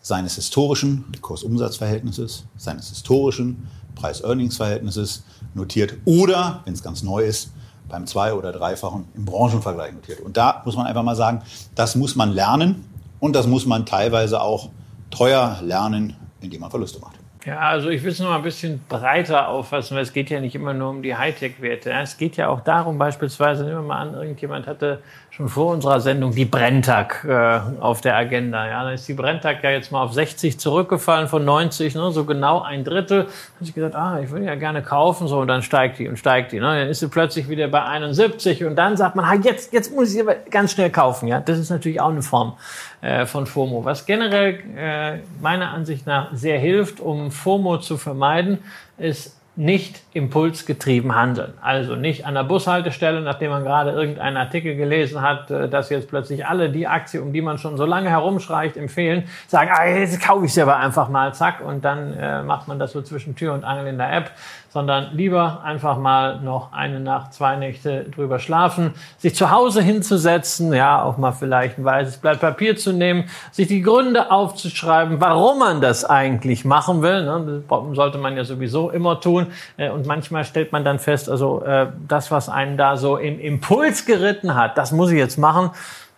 [0.00, 5.24] seines historischen Kursumsatzverhältnisses, seines historischen Preis-Earnings-Verhältnisses
[5.54, 7.50] notiert oder, wenn es ganz neu ist,
[7.88, 10.20] beim zwei- oder dreifachen im Branchenvergleich notiert.
[10.20, 11.42] Und da muss man einfach mal sagen,
[11.74, 12.84] das muss man lernen
[13.20, 14.70] und das muss man teilweise auch
[15.10, 17.18] teuer lernen, indem man Verluste macht.
[17.44, 20.40] Ja, also ich will es noch mal ein bisschen breiter auffassen, weil es geht ja
[20.40, 21.90] nicht immer nur um die Hightech-Werte.
[21.92, 25.02] Es geht ja auch darum, beispielsweise, nehmen wir mal an, irgendjemand hatte
[25.38, 28.66] schon vor unserer Sendung die Brenntag äh, auf der Agenda.
[28.66, 32.24] Ja, dann ist die Brenntag ja jetzt mal auf 60 zurückgefallen von 90, ne, so
[32.24, 33.22] genau ein Drittel.
[33.22, 36.08] Da habe ich gesagt, ah, ich würde ja gerne kaufen, so und dann steigt die
[36.08, 36.58] und steigt die.
[36.58, 36.80] Ne?
[36.80, 40.12] Dann ist sie plötzlich wieder bei 71 und dann sagt man, ah, jetzt, jetzt muss
[40.12, 41.28] ich aber ganz schnell kaufen.
[41.28, 42.54] Ja, das ist natürlich auch eine Form
[43.00, 48.58] äh, von FOMO, was generell äh, meiner Ansicht nach sehr hilft, um FOMO zu vermeiden,
[48.98, 51.52] ist nicht impulsgetrieben handeln.
[51.60, 56.08] Also nicht an der Bushaltestelle, nachdem man gerade irgendeinen Artikel gelesen hat, äh, dass jetzt
[56.08, 60.22] plötzlich alle die Aktie, um die man schon so lange herumschreicht, empfehlen, sagen, ah, jetzt
[60.22, 63.34] kaufe ich sie aber einfach mal, zack, und dann äh, macht man das so zwischen
[63.34, 64.30] Tür und Angel in der App
[64.70, 70.72] sondern lieber einfach mal noch eine Nacht, zwei Nächte drüber schlafen, sich zu Hause hinzusetzen,
[70.72, 75.58] ja, auch mal vielleicht ein weißes Blatt Papier zu nehmen, sich die Gründe aufzuschreiben, warum
[75.58, 77.24] man das eigentlich machen will.
[77.24, 77.62] Ne?
[77.68, 79.48] Das sollte man ja sowieso immer tun.
[79.76, 83.40] Äh, und manchmal stellt man dann fest, also äh, das, was einen da so im
[83.40, 85.70] Impuls geritten hat, das muss ich jetzt machen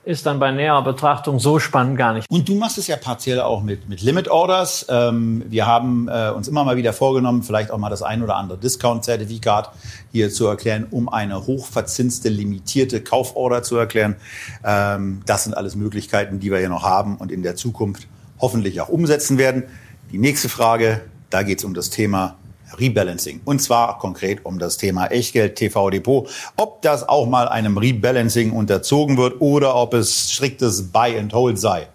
[0.05, 2.31] ist dann bei näherer Betrachtung so spannend gar nicht.
[2.31, 4.87] Und du machst es ja partiell auch mit, mit Limit Orders.
[4.89, 8.37] Ähm, wir haben äh, uns immer mal wieder vorgenommen, vielleicht auch mal das ein oder
[8.37, 9.71] andere Discount-Zertifikat
[10.11, 14.17] hier zu erklären, um eine hochverzinste, limitierte Kauforder zu erklären.
[14.65, 18.07] Ähm, das sind alles Möglichkeiten, die wir hier noch haben und in der Zukunft
[18.41, 19.65] hoffentlich auch umsetzen werden.
[20.13, 22.37] Die nächste Frage, da geht es um das Thema
[22.79, 23.41] Rebalancing.
[23.45, 26.29] Und zwar konkret um das Thema Echtgeld TV Depot.
[26.57, 31.59] Ob das auch mal einem Rebalancing unterzogen wird oder ob es striktes Buy and Hold
[31.59, 31.89] sei.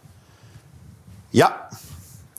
[1.32, 1.69] Ja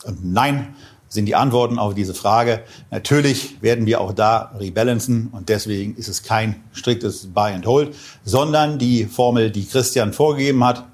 [0.06, 0.74] und nein
[1.08, 2.62] sind die Antworten auf diese Frage.
[2.90, 7.94] Natürlich werden wir auch da rebalancen und deswegen ist es kein striktes Buy and Hold,
[8.24, 10.84] sondern die Formel, die Christian vorgegeben hat,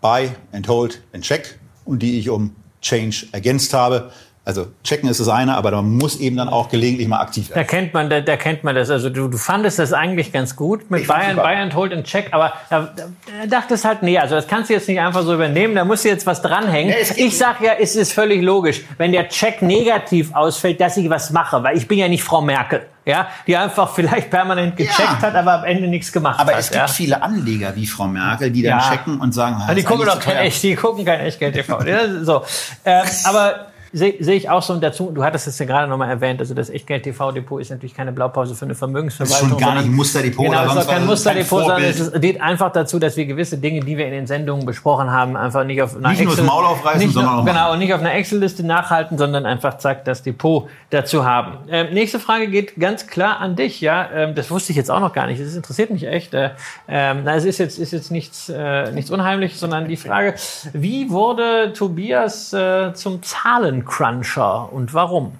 [0.00, 4.10] Buy and Hold and Check und die ich um Change ergänzt habe.
[4.46, 7.58] Also checken ist das eine, aber man muss eben dann auch gelegentlich mal aktiv werden.
[7.58, 8.90] Da kennt man, da, da kennt man das.
[8.90, 12.52] Also du, du fandest das eigentlich ganz gut mit Bayern, Bayern Hold and Check, aber
[12.70, 15.84] da, da dachtest halt, nee, also das kannst du jetzt nicht einfach so übernehmen, da
[15.84, 16.94] muss jetzt was dranhängen.
[16.96, 21.10] Nee, ich sag ja, es ist völlig logisch, wenn der Check negativ ausfällt, dass ich
[21.10, 22.82] was mache, weil ich bin ja nicht Frau Merkel.
[23.04, 25.22] Ja, die einfach vielleicht permanent gecheckt ja.
[25.22, 26.54] hat, aber am Ende nichts gemacht aber hat.
[26.54, 26.88] Aber es gibt ja.
[26.88, 28.62] viele Anleger wie Frau Merkel, die
[33.92, 35.10] sehe seh ich auch so und dazu.
[35.12, 36.40] Du hattest es ja gerade nochmal erwähnt.
[36.40, 39.50] Also das Echtgeld-TV-Depot ist natürlich keine Blaupause für eine Vermögensverwaltung.
[39.50, 40.46] Das ist schon gar nicht ein Musterdepot.
[40.46, 43.80] Genau, es ist auch kein Musterdepot, sondern es dient einfach dazu, dass wir gewisse Dinge,
[43.80, 46.46] die wir in den Sendungen besprochen haben, einfach nicht auf einer nicht Excel, nur das
[46.46, 50.04] Maul aufreißen, nicht sondern nur, genau und nicht auf einer Excel-Liste nachhalten, sondern einfach zack
[50.04, 51.58] das Depot dazu haben.
[51.68, 53.80] Ähm, nächste Frage geht ganz klar an dich.
[53.80, 55.40] Ja, ähm, das wusste ich jetzt auch noch gar nicht.
[55.40, 56.34] Das interessiert mich echt.
[56.34, 56.50] Äh,
[56.88, 60.34] ähm, na, es ist jetzt ist jetzt nichts äh, nichts Unheimliches, sondern die Frage:
[60.72, 63.22] Wie wurde Tobias äh, zum
[63.84, 64.72] Zahlencruncher?
[64.72, 65.32] und warum?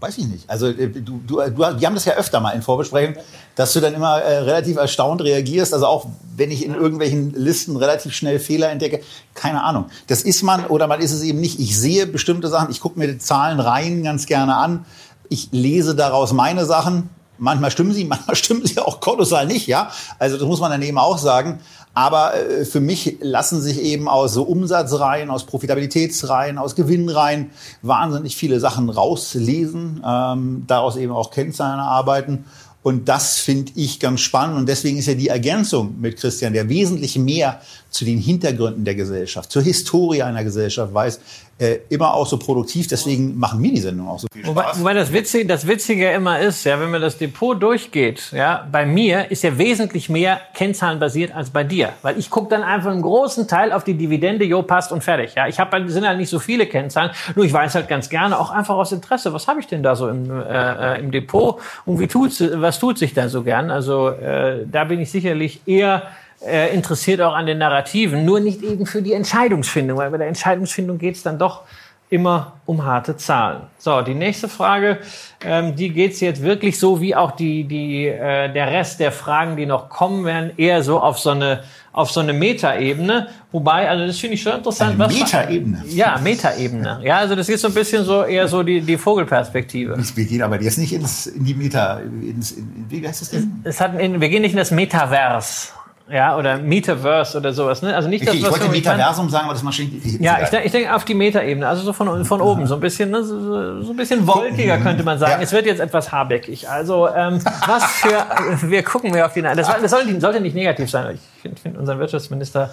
[0.00, 0.50] Weiß ich nicht.
[0.50, 3.16] Also äh, du, du, du, wir haben das ja öfter mal in Vorbesprechungen,
[3.54, 5.72] dass du dann immer äh, relativ erstaunt reagierst.
[5.72, 6.06] Also auch
[6.36, 9.00] wenn ich in irgendwelchen Listen relativ schnell Fehler entdecke,
[9.34, 9.86] keine Ahnung.
[10.08, 11.58] Das ist man oder man ist es eben nicht.
[11.58, 14.84] Ich sehe bestimmte Sachen, ich gucke mir die Zahlen rein ganz gerne an.
[15.28, 17.08] Ich lese daraus meine Sachen.
[17.38, 19.90] Manchmal stimmen sie, manchmal stimmen sie auch kolossal nicht, ja.
[20.18, 21.60] Also das muss man dann eben auch sagen.
[21.94, 27.50] Aber äh, für mich lassen sich eben aus so Umsatzreihen, aus Profitabilitätsreihen, aus Gewinnreihen
[27.82, 32.44] wahnsinnig viele Sachen rauslesen, ähm, daraus eben auch Kennzahlen erarbeiten.
[32.82, 34.58] Und das finde ich ganz spannend.
[34.58, 38.94] Und deswegen ist ja die Ergänzung mit Christian, der wesentlich mehr zu den Hintergründen der
[38.94, 41.20] Gesellschaft, zur Historie einer Gesellschaft weiß,
[41.58, 42.88] äh, immer auch so produktiv.
[42.88, 44.56] Deswegen machen mir die Sendung auch so viel Spaß.
[44.56, 48.66] Wobei, wobei das, Witzige, das Witzige immer ist, ja, wenn man das Depot durchgeht, ja,
[48.70, 51.90] bei mir ist ja wesentlich mehr kennzahlenbasiert als bei dir.
[52.02, 55.34] Weil ich gucke dann einfach einen großen Teil auf die Dividende, jo, passt und fertig.
[55.34, 58.08] Ja, ich habe halt, sind halt nicht so viele Kennzahlen, nur ich weiß halt ganz
[58.08, 61.10] gerne, auch einfach aus Interesse, was habe ich denn da so im, äh, äh im
[61.10, 63.70] Depot und wie tut's, was tut sich da so gern?
[63.70, 66.02] Also äh, da bin ich sicherlich eher
[66.46, 70.28] äh, interessiert auch an den Narrativen, nur nicht eben für die Entscheidungsfindung, weil bei der
[70.28, 71.62] Entscheidungsfindung geht es dann doch
[72.10, 73.62] immer um harte Zahlen.
[73.78, 74.98] So, die nächste Frage,
[75.44, 79.56] ähm, die geht's jetzt wirklich so wie auch die, die, äh, der Rest der Fragen,
[79.56, 81.64] die noch kommen werden, eher so auf so eine
[81.94, 83.28] auf so eine Metaebene.
[83.52, 85.00] Wobei, also das finde ich schon interessant.
[85.00, 85.84] Eine Metaebene?
[85.86, 87.00] Ja, Metaebene.
[87.04, 89.96] Ja, also das ist so ein bisschen so eher so die, die Vogelperspektive.
[90.14, 93.60] Wir gehen aber jetzt nicht ins, in die Meta, ins, in, wie heißt das denn?
[93.62, 95.72] Es hat in, wir gehen nicht in das Metavers.
[96.10, 97.80] Ja, oder Metaverse oder sowas.
[97.80, 97.96] Ne?
[97.96, 99.78] Also nicht das, was ich wollte Metaversum sagen, aber das macht
[100.20, 102.80] Ja, ich denke ich denk auf die Metaebene, also so von, von oben, so ein
[102.80, 103.24] bisschen, ne?
[103.24, 105.32] so, so ein bisschen wolkiger könnte man sagen.
[105.32, 105.40] Ja.
[105.40, 106.68] Es wird jetzt etwas haarbeckig.
[106.68, 108.22] Also ähm, was für,
[108.68, 109.40] wir gucken mehr auf die.
[109.40, 111.14] Das, das sollte, sollte nicht negativ sein.
[111.14, 112.70] Ich finde find unseren Wirtschaftsminister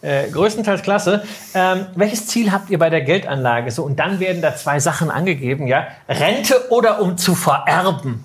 [0.00, 1.22] äh, größtenteils klasse.
[1.52, 3.70] Ähm, welches Ziel habt ihr bei der Geldanlage?
[3.70, 5.86] So und dann werden da zwei Sachen angegeben, ja?
[6.08, 8.24] Rente oder um zu vererben?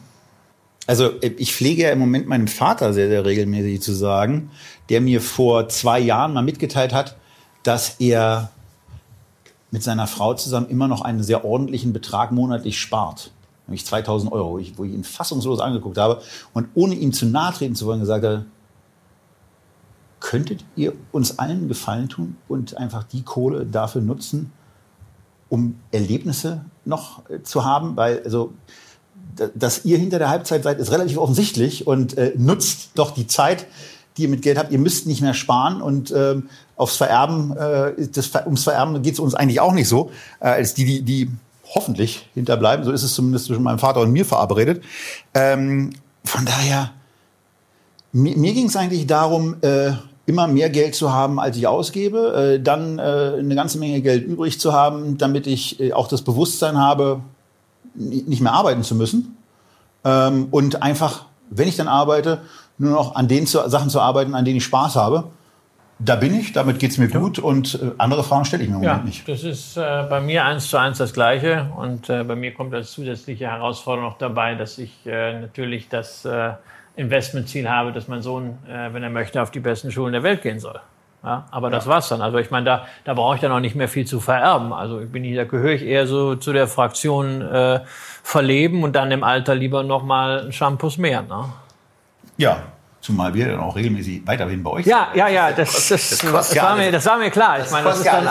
[0.88, 4.52] Also äh, ich pflege ja im Moment meinem Vater sehr, sehr regelmäßig zu sagen,
[4.90, 7.16] der mir vor zwei Jahren mal mitgeteilt hat,
[7.64, 8.52] dass er
[9.72, 13.32] mit seiner Frau zusammen immer noch einen sehr ordentlichen Betrag monatlich spart.
[13.68, 16.22] Nämlich 2000 Euro, wo ich, wo ich ihn fassungslos angeguckt habe
[16.54, 18.46] und ohne ihm zu nahe treten zu wollen gesagt habe,
[20.20, 24.52] könntet ihr uns allen Gefallen tun und einfach die Kohle dafür nutzen,
[25.50, 27.96] um Erlebnisse noch äh, zu haben?
[27.96, 28.54] Weil, also,
[29.56, 33.66] dass ihr hinter der Halbzeit seid, ist relativ offensichtlich und äh, nutzt doch die Zeit,
[34.18, 34.72] die ihr mit Geld habt.
[34.72, 39.20] Ihr müsst nicht mehr sparen und ähm, aufs Vererben, äh, das, ums Vererben geht es
[39.20, 41.32] uns eigentlich auch nicht so, äh, als die, die, die
[41.74, 42.86] hoffentlich hinterbleiben.
[42.86, 44.84] So ist es zumindest zwischen meinem Vater und mir verabredet.
[45.34, 45.92] Ähm,
[46.24, 46.92] von daher,
[48.12, 49.92] mir, mir ging es eigentlich darum, äh,
[50.26, 53.02] immer mehr Geld zu haben, als ich ausgebe, äh, dann äh,
[53.40, 57.22] eine ganze Menge Geld übrig zu haben, damit ich äh, auch das Bewusstsein habe,
[57.96, 59.38] nicht mehr arbeiten zu müssen
[60.04, 62.42] ähm, und einfach, wenn ich dann arbeite,
[62.78, 65.26] nur noch an den zu, Sachen zu arbeiten, an denen ich Spaß habe.
[65.98, 67.20] Da bin ich, damit geht's mir ja.
[67.20, 69.30] gut und äh, andere Fragen stelle ich mir im ja, Moment nicht.
[69.30, 72.74] Das ist äh, bei mir eins zu eins das Gleiche und äh, bei mir kommt
[72.74, 76.52] als zusätzliche Herausforderung noch dabei, dass ich äh, natürlich das äh,
[76.98, 80.42] Investmentziel habe, dass mein Sohn, äh, wenn er möchte, auf die besten Schulen der Welt
[80.42, 80.82] gehen soll.
[81.26, 82.22] Ja, aber das war's dann.
[82.22, 84.72] Also ich meine, da, da brauche ich dann auch nicht mehr viel zu vererben.
[84.72, 87.80] Also ich bin hier, da gehöre ich eher so zu der Fraktion äh,
[88.22, 91.24] verleben und dann im Alter lieber noch mal ein Shampoos mehr.
[91.24, 91.46] Ne?
[92.38, 92.58] Ja,
[93.06, 96.56] Zumal wir dann auch regelmäßig weiterhin bei euch Ja, ja, ja, das, das, das, das
[96.56, 97.60] war, mir, das war mir klar.
[97.60, 98.28] Ich meine, das ist dann,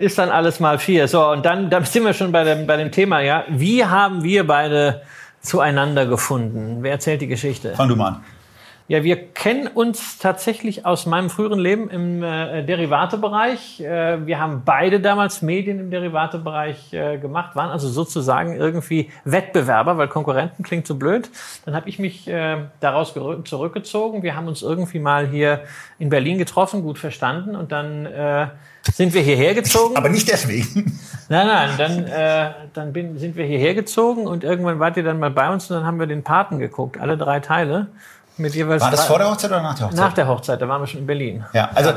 [0.00, 1.06] ist dann alles mal vier.
[1.06, 3.44] So, und dann, dann sind wir schon bei dem, bei dem Thema, ja.
[3.48, 5.02] Wie haben wir beide
[5.42, 6.78] zueinander gefunden?
[6.80, 7.74] Wer erzählt die Geschichte?
[7.76, 8.24] Fang du mal an.
[8.88, 13.80] Ja, wir kennen uns tatsächlich aus meinem früheren Leben im äh, Derivatebereich.
[13.80, 19.98] Äh, wir haben beide damals Medien im Derivatebereich äh, gemacht, waren also sozusagen irgendwie Wettbewerber,
[19.98, 21.28] weil Konkurrenten klingt so blöd.
[21.64, 24.22] Dann habe ich mich äh, daraus zurückgezogen.
[24.22, 25.64] Wir haben uns irgendwie mal hier
[25.98, 28.46] in Berlin getroffen, gut verstanden und dann äh,
[28.82, 29.96] sind wir hierher gezogen.
[29.96, 30.96] Aber nicht deswegen.
[31.28, 35.18] Nein, nein, dann, äh, dann bin, sind wir hierher gezogen und irgendwann wart ihr dann
[35.18, 37.88] mal bei uns und dann haben wir den Paten geguckt, alle drei Teile.
[38.38, 40.00] Mit jeweils war das vor der Hochzeit oder nach der Hochzeit?
[40.00, 41.44] Nach der Hochzeit, da waren wir schon in Berlin.
[41.54, 41.92] Ja, also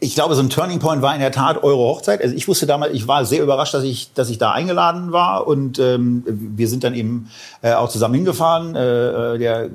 [0.00, 2.20] ich glaube, so ein Turning Point war in der Tat eure Hochzeit.
[2.20, 5.46] Also ich wusste damals, ich war sehr überrascht, dass ich, dass ich da eingeladen war
[5.46, 7.30] und ähm, wir sind dann eben
[7.62, 8.74] äh, auch zusammen hingefahren.
[8.74, 9.70] Äh, äh der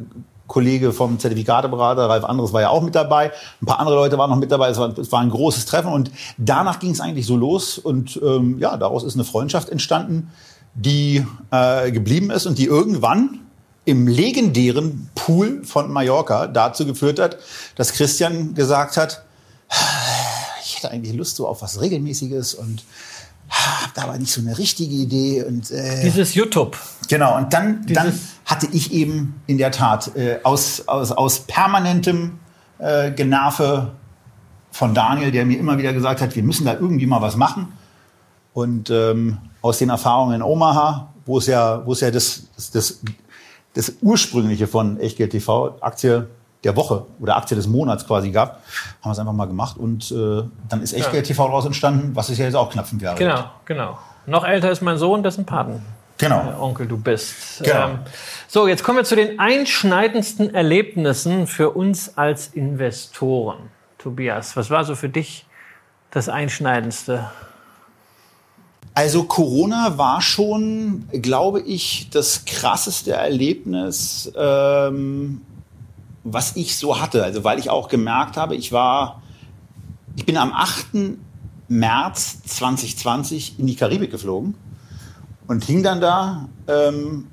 [0.49, 3.31] Kollege vom Zertifikateberater, Ralf Anderes, war ja auch mit dabei.
[3.61, 4.69] Ein paar andere Leute waren noch mit dabei.
[4.69, 8.19] Es war, es war ein großes Treffen und danach ging es eigentlich so los und
[8.21, 10.31] ähm, ja, daraus ist eine Freundschaft entstanden,
[10.73, 13.39] die äh, geblieben ist und die irgendwann
[13.85, 17.37] im legendären Pool von Mallorca dazu geführt hat,
[17.75, 19.23] dass Christian gesagt hat,
[20.63, 22.83] ich hätte eigentlich Lust so auf was Regelmäßiges und
[23.49, 25.43] habe da aber nicht so eine richtige Idee.
[25.43, 26.77] Und, äh, Dieses YouTube.
[27.07, 32.39] Genau, und dann, dann hatte ich eben in der Tat äh, aus, aus, aus permanentem
[32.77, 33.91] äh, Generve
[34.71, 37.73] von Daniel, der mir immer wieder gesagt hat, wir müssen da irgendwie mal was machen.
[38.53, 42.71] Und ähm, aus den Erfahrungen in Omaha, wo es ja, wo es ja das, das,
[42.71, 42.99] das
[43.73, 46.27] das ursprüngliche von Echtgeld TV, Aktie
[46.63, 48.55] der Woche oder Aktie des Monats quasi gab,
[49.01, 52.29] haben wir es einfach mal gemacht und äh, dann ist Echtgeld TV daraus entstanden, was
[52.29, 53.45] ist ja jetzt auch knapp fünf Jahre Genau, alt.
[53.65, 53.97] genau.
[54.25, 55.81] Noch älter ist mein Sohn, dessen Paten.
[56.17, 56.41] Genau.
[56.41, 57.63] Äh, Onkel, du bist.
[57.63, 57.85] Genau.
[57.91, 57.99] Ähm,
[58.47, 63.69] so, jetzt kommen wir zu den einschneidendsten Erlebnissen für uns als Investoren.
[63.97, 65.45] Tobias, was war so für dich
[66.11, 67.29] das Einschneidendste?
[68.93, 75.41] Also Corona war schon, glaube ich, das krasseste Erlebnis, ähm,
[76.23, 77.23] was ich so hatte.
[77.23, 79.21] Also weil ich auch gemerkt habe, ich war,
[80.15, 81.17] ich bin am 8.
[81.67, 84.55] März 2020 in die Karibik geflogen
[85.47, 87.27] und hing dann da ähm,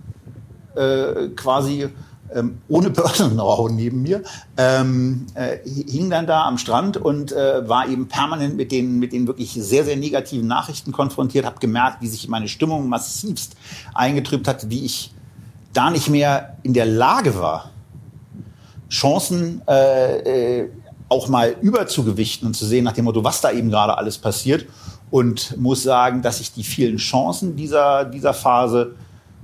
[0.76, 1.88] äh, quasi
[2.34, 4.22] ähm, ohne Börsenrauch neben mir,
[4.56, 9.12] ähm, äh, hing dann da am Strand und äh, war eben permanent mit den, mit
[9.12, 13.56] den wirklich sehr, sehr negativen Nachrichten konfrontiert, habe gemerkt, wie sich meine Stimmung massivst
[13.94, 15.12] eingetrübt hat, wie ich
[15.72, 17.70] da nicht mehr in der Lage war,
[18.88, 20.70] Chancen äh, äh,
[21.08, 24.66] auch mal überzugewichten und zu sehen nach dem Motto, was da eben gerade alles passiert.
[25.10, 28.96] Und muss sagen, dass ich die vielen Chancen dieser, dieser Phase,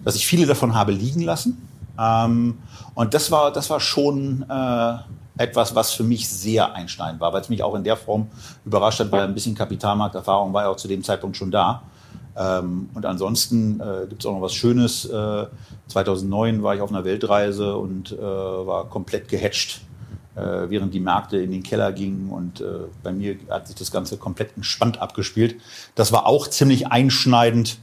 [0.05, 1.69] dass ich viele davon habe liegen lassen.
[1.99, 2.59] Ähm,
[2.95, 4.95] und das war, das war schon äh,
[5.37, 8.29] etwas, was für mich sehr einschneidend war, weil es mich auch in der Form
[8.65, 11.83] überrascht hat, weil ein bisschen Kapitalmarkterfahrung war ja auch zu dem Zeitpunkt schon da.
[12.37, 15.05] Ähm, und ansonsten äh, gibt es auch noch was Schönes.
[15.05, 15.47] Äh,
[15.89, 19.83] 2009 war ich auf einer Weltreise und äh, war komplett gehatcht,
[20.35, 22.31] äh, während die Märkte in den Keller gingen.
[22.31, 22.65] Und äh,
[23.03, 25.57] bei mir hat sich das Ganze komplett entspannt abgespielt.
[25.95, 27.79] Das war auch ziemlich einschneidend.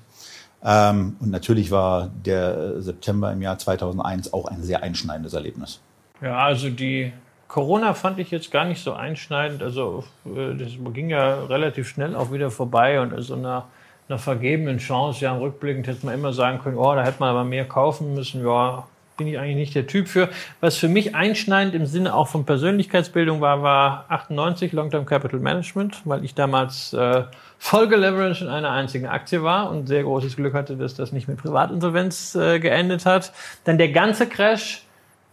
[0.63, 5.79] Ähm, und natürlich war der September im Jahr 2001 auch ein sehr einschneidendes Erlebnis.
[6.21, 7.13] Ja, also die
[7.47, 9.63] Corona fand ich jetzt gar nicht so einschneidend.
[9.63, 13.65] Also äh, das ging ja relativ schnell auch wieder vorbei und also einer,
[14.07, 17.43] einer vergebenen Chance, ja, rückblickend hätte man immer sagen können, oh, da hätte man aber
[17.45, 18.43] mehr kaufen müssen.
[18.45, 18.85] Ja,
[19.19, 20.29] bin ich eigentlich nicht der Typ für.
[20.61, 26.01] Was für mich einschneidend im Sinne auch von Persönlichkeitsbildung war, war 98 Long-Term Capital Management,
[26.05, 27.25] weil ich damals äh,
[27.59, 31.27] voll geleveraged in einer einzigen Aktie war und sehr großes Glück hatte, dass das nicht
[31.27, 33.33] mit Privatinsolvenz äh, geendet hat.
[33.65, 34.83] Dann der ganze Crash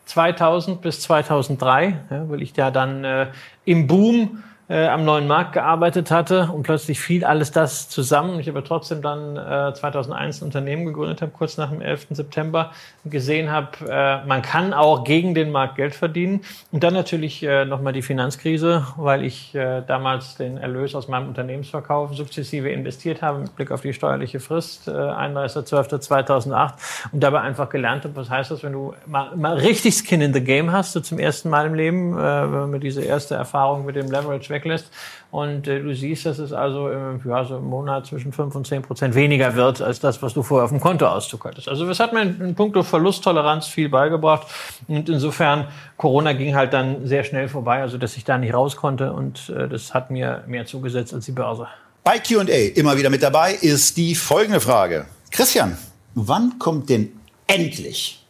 [0.07, 3.29] 2000 bis 2003, ja, weil ich da dann äh,
[3.65, 8.41] im Boom äh, am neuen Markt gearbeitet hatte und plötzlich fiel alles das zusammen.
[8.41, 12.09] Ich habe trotzdem dann äh, 2001 ein Unternehmen gegründet habe, kurz nach dem 11.
[12.11, 12.73] September,
[13.05, 16.41] gesehen habe, äh, man kann auch gegen den Markt Geld verdienen.
[16.73, 21.29] Und dann natürlich äh, nochmal die Finanzkrise, weil ich äh, damals den Erlös aus meinem
[21.29, 26.73] Unternehmensverkauf sukzessive investiert habe mit Blick auf die steuerliche Frist, äh, 31.12.2008
[27.13, 30.35] und dabei einfach gelernt habe, was heißt das, wenn du mal, mal richtig Skin in
[30.35, 33.85] the Game hast, so zum ersten Mal im Leben, äh, wenn man diese erste Erfahrung
[33.85, 34.91] mit dem Leverage weglässt.
[35.31, 38.67] Und äh, du siehst, dass es also im, ja, so im Monat zwischen 5 und
[38.67, 41.69] 10 Prozent weniger wird, als das, was du vorher auf dem Kontoauszug hattest.
[41.69, 44.47] Also das hat mir in, in puncto Verlusttoleranz viel beigebracht.
[44.89, 48.77] Und insofern, Corona ging halt dann sehr schnell vorbei, also dass ich da nicht raus
[48.77, 49.13] konnte.
[49.13, 51.69] Und äh, das hat mir mehr zugesetzt als die Börse.
[52.03, 55.07] Bei Q&A immer wieder mit dabei ist die folgende Frage.
[55.31, 55.77] Christian,
[56.15, 57.13] wann kommt denn
[57.47, 58.25] endlich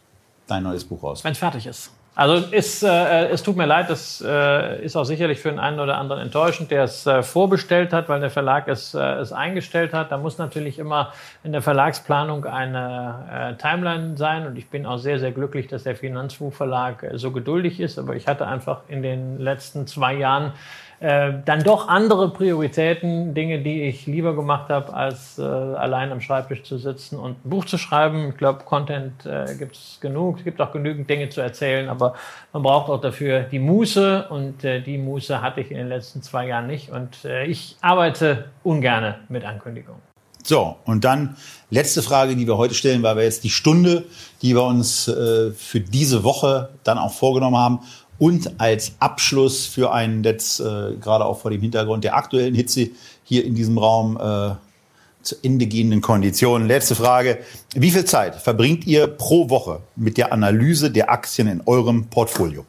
[0.47, 1.23] dein neues Buch raus?
[1.23, 1.91] Wenn es fertig ist.
[2.17, 5.79] Also ist, äh, es tut mir leid, das äh, ist auch sicherlich für den einen
[5.79, 9.93] oder anderen enttäuschend, der es äh, vorbestellt hat, weil der Verlag es, äh, es eingestellt
[9.93, 10.11] hat.
[10.11, 11.13] Da muss natürlich immer
[11.43, 15.83] in der Verlagsplanung eine äh, Timeline sein und ich bin auch sehr, sehr glücklich, dass
[15.83, 17.99] der Finanzbuchverlag äh, so geduldig ist.
[17.99, 20.53] Aber ich hatte einfach in den letzten zwei Jahren
[20.99, 26.21] äh, dann doch andere Prioritäten, Dinge, die ich lieber gemacht habe, als äh, allein am
[26.21, 28.29] Schreibtisch zu sitzen und ein Buch zu schreiben.
[28.29, 32.15] Ich glaube, Content äh, gibt es genug, es gibt auch genügend Dinge zu erzählen, aber
[32.51, 36.23] man braucht auch dafür die Muße und äh, die Muße hatte ich in den letzten
[36.23, 40.01] zwei Jahren nicht und äh, ich arbeite ungerne mit Ankündigungen.
[40.43, 41.35] So, und dann
[41.69, 44.05] letzte Frage, die wir heute stellen, weil wir jetzt die Stunde,
[44.41, 47.79] die wir uns äh, für diese Woche dann auch vorgenommen haben,
[48.19, 52.89] und als Abschluss für einen jetzt äh, gerade auch vor dem Hintergrund der aktuellen Hitze
[53.23, 54.55] hier in diesem Raum äh,
[55.21, 56.67] zu Ende gehenden Konditionen.
[56.67, 57.39] Letzte Frage.
[57.75, 62.65] Wie viel Zeit verbringt ihr pro Woche mit der Analyse der Aktien in eurem Portfolio?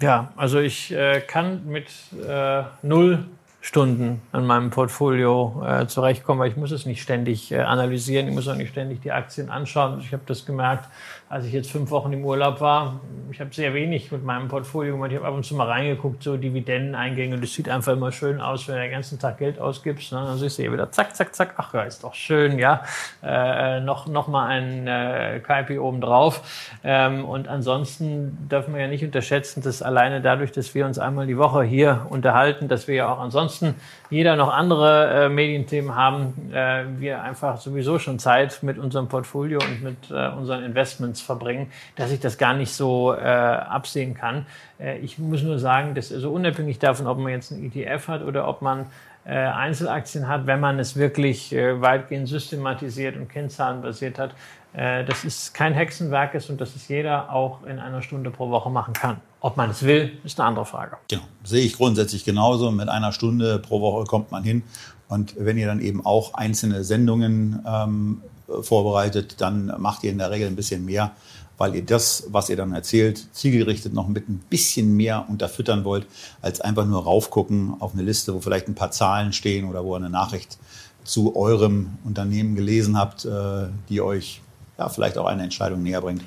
[0.00, 1.86] Ja, also ich äh, kann mit
[2.28, 3.24] äh, null
[3.64, 8.34] Stunden an meinem Portfolio äh, zurechtkommen, weil ich muss es nicht ständig äh, analysieren, ich
[8.34, 10.00] muss auch nicht ständig die Aktien anschauen.
[10.00, 10.88] Ich habe das gemerkt,
[11.32, 13.00] als ich jetzt fünf Wochen im Urlaub war,
[13.32, 15.10] ich habe sehr wenig mit meinem Portfolio gemacht.
[15.10, 17.36] Ich habe ab und zu mal reingeguckt, so Dividendeneingänge.
[17.42, 20.12] Es sieht einfach immer schön aus, wenn du den ganzen Tag Geld ausgibst.
[20.12, 20.18] Ne?
[20.18, 21.54] Dann siehst du hier wieder zack, zack, zack.
[21.56, 22.82] Ach ja, ist doch schön, ja.
[23.22, 26.76] Äh, noch, noch mal ein äh, KIP obendrauf.
[26.84, 31.26] Ähm, und ansonsten dürfen wir ja nicht unterschätzen, dass alleine dadurch, dass wir uns einmal
[31.26, 33.76] die Woche hier unterhalten, dass wir ja auch ansonsten
[34.10, 39.58] jeder noch andere äh, Medienthemen haben, äh, wir einfach sowieso schon Zeit mit unserem Portfolio
[39.58, 44.46] und mit äh, unseren Investments verbringen, dass ich das gar nicht so äh, absehen kann.
[44.78, 48.22] Äh, ich muss nur sagen, dass also unabhängig davon, ob man jetzt einen ETF hat
[48.22, 48.86] oder ob man
[49.24, 54.34] äh, Einzelaktien hat, wenn man es wirklich äh, weitgehend systematisiert und kennzahlenbasiert hat,
[54.72, 58.50] äh, das ist kein Hexenwerk ist und dass es jeder auch in einer Stunde pro
[58.50, 59.20] Woche machen kann.
[59.40, 60.96] Ob man es will, ist eine andere Frage.
[61.08, 62.70] Genau, sehe ich grundsätzlich genauso.
[62.70, 64.62] Mit einer Stunde pro Woche kommt man hin.
[65.08, 68.22] Und wenn ihr dann eben auch einzelne Sendungen ähm,
[68.60, 71.12] vorbereitet, dann macht ihr in der Regel ein bisschen mehr,
[71.58, 76.06] weil ihr das, was ihr dann erzählt, zielgerichtet noch mit ein bisschen mehr unterfüttern wollt,
[76.40, 79.94] als einfach nur raufgucken auf eine Liste, wo vielleicht ein paar Zahlen stehen oder wo
[79.94, 80.58] ihr eine Nachricht
[81.04, 84.40] zu eurem Unternehmen gelesen habt, äh, die euch
[84.78, 86.22] ja, vielleicht auch eine Entscheidung näher bringt.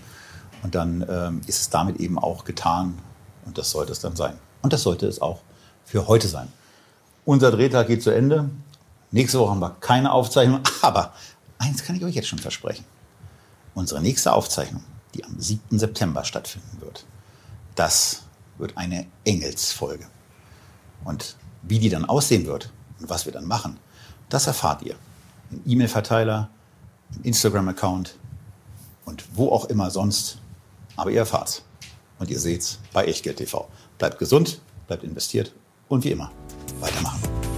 [0.63, 2.97] Und dann ähm, ist es damit eben auch getan.
[3.45, 4.34] Und das sollte es dann sein.
[4.61, 5.41] Und das sollte es auch
[5.84, 6.47] für heute sein.
[7.24, 8.49] Unser Drehtag geht zu Ende.
[9.11, 11.13] Nächste Woche haben wir keine Aufzeichnung, aber
[11.66, 12.86] eins kann ich euch jetzt schon versprechen.
[13.74, 15.80] Unsere nächste Aufzeichnung, die am 7.
[15.80, 17.05] September stattfinden wird,
[17.76, 18.24] das
[18.57, 20.07] wird eine Engelsfolge.
[21.03, 23.78] Und wie die dann aussehen wird und was wir dann machen,
[24.30, 24.95] das erfahrt ihr
[25.51, 26.49] im E-Mail-Verteiler,
[27.16, 28.18] im Instagram-Account
[29.05, 30.39] und wo auch immer sonst.
[30.95, 31.63] Aber ihr erfahrt's.
[32.18, 33.68] Und ihr seht's bei Echtgeld TV.
[33.97, 35.53] Bleibt gesund, bleibt investiert
[35.89, 36.32] und wie immer
[36.80, 37.55] weitermachen.